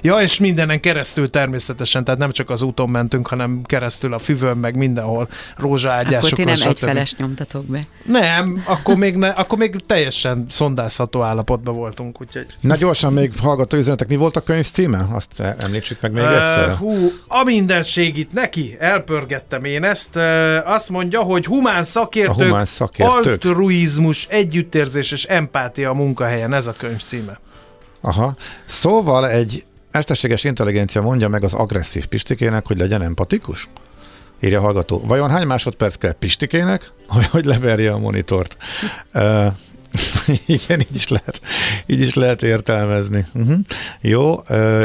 Ja, 0.01 0.21
és 0.21 0.39
mindenen 0.39 0.79
keresztül 0.79 1.29
természetesen, 1.29 2.03
tehát 2.03 2.19
nem 2.19 2.31
csak 2.31 2.49
az 2.49 2.61
úton 2.61 2.89
mentünk, 2.89 3.27
hanem 3.27 3.61
keresztül 3.65 4.13
a 4.13 4.19
füvön, 4.19 4.57
meg 4.57 4.75
mindenhol 4.75 5.29
rózsaágyásokon. 5.57 6.17
Akkor 6.31 6.37
ti 6.37 6.43
nem 6.43 6.55
stb. 6.55 6.67
egyfeles 6.69 7.15
nyomtatok 7.15 7.65
be. 7.65 7.79
Nem, 8.05 8.63
akkor 8.65 8.95
még, 8.95 9.15
ne, 9.15 9.27
akkor 9.29 9.57
még 9.57 9.75
teljesen 9.85 10.45
szondázható 10.49 11.21
állapotban 11.21 11.75
voltunk, 11.75 12.21
úgyhogy... 12.21 12.45
Na 12.59 12.75
gyorsan 12.75 13.13
még 13.13 13.31
hallgató 13.39 13.77
üzenetek, 13.77 14.07
mi 14.07 14.15
volt 14.15 14.35
a 14.35 14.41
könyv 14.41 14.65
címe? 14.67 15.05
Azt 15.11 15.27
említsük 15.57 16.01
meg 16.01 16.11
még 16.11 16.23
Uh, 16.23 16.31
egyszer. 16.31 16.75
hú, 16.75 17.11
a 17.27 17.43
mindenség 17.43 18.17
itt 18.17 18.33
neki, 18.33 18.75
elpörgettem 18.79 19.63
én 19.63 19.83
ezt. 19.83 20.15
Uh, 20.15 20.23
azt 20.65 20.89
mondja, 20.89 21.21
hogy 21.21 21.45
humán 21.45 21.83
szakértők, 21.83 22.39
A 22.39 22.43
humán 22.43 22.65
szakértők. 22.65 23.15
altruizmus, 23.15 24.25
együttérzés 24.29 25.11
és 25.11 25.23
empátia 25.23 25.89
a 25.89 25.93
munkahelyen, 25.93 26.53
ez 26.53 26.67
a 26.67 26.71
könyv 26.71 27.01
címe. 27.01 27.39
Aha. 28.01 28.35
Szóval 28.65 29.29
egy 29.29 29.63
mesterséges 29.91 30.43
intelligencia 30.43 31.01
mondja 31.01 31.27
meg 31.27 31.43
az 31.43 31.53
agresszív 31.53 32.05
pistikének, 32.05 32.67
hogy 32.67 32.77
legyen 32.77 33.01
empatikus? 33.01 33.69
Írja 34.39 34.59
a 34.59 34.61
hallgató. 34.61 35.01
Vajon 35.05 35.29
hány 35.29 35.47
másodperc 35.47 35.95
kell 35.95 36.13
pistikének, 36.13 36.91
hogy 37.31 37.45
leverje 37.45 37.91
a 37.91 37.97
monitort? 37.97 38.57
Uh, 39.13 39.45
igen, 40.45 40.79
így 40.79 40.95
is 40.95 41.07
lehet, 41.07 41.41
így 41.85 41.99
is 42.01 42.13
lehet 42.13 42.43
értelmezni. 42.43 43.25
Uh-huh. 43.33 43.57
Jó, 44.01 44.33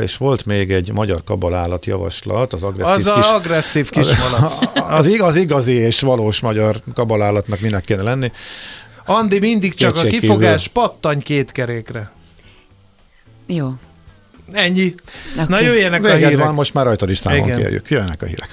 és 0.01 0.17
volt 0.17 0.45
még 0.47 0.73
egy 0.73 0.93
magyar 0.93 1.25
kabalálat 1.25 1.87
javaslat, 1.87 2.53
az 2.53 2.63
agresszív 2.63 2.93
Az 2.95 3.15
kis... 3.15 3.25
a 3.25 3.35
agresszív 3.35 3.91
kismalac. 3.91 4.61
Az, 4.99 5.13
igaz, 5.13 5.37
igazi 5.37 5.73
és 5.73 6.01
valós 6.01 6.41
magyar 6.41 6.81
kabalálatnak 6.95 7.61
minek 7.61 7.85
kéne 7.85 8.03
lenni. 8.03 8.33
Andi 9.05 9.39
mindig 9.39 9.75
csak 9.75 9.91
a 9.91 10.01
Kétségkívül. 10.01 10.37
kifogás 10.37 10.69
pattanj 10.69 11.23
két 11.23 11.53
kerékre. 11.53 12.11
Jó. 13.47 13.73
Ennyi. 14.53 14.95
Okay. 15.32 15.45
Na 15.49 15.61
jöjjenek 15.61 16.05
a 16.05 16.12
Véged 16.12 16.28
hírek. 16.28 16.45
van, 16.45 16.55
most 16.55 16.74
már 16.74 16.84
rajtad 16.84 17.11
is 17.11 17.18
számon 17.18 17.47
Igen. 17.47 17.59
kérjük. 17.61 17.90
Jöjjenek 17.90 18.22
a 18.22 18.26
hírek. 18.26 18.49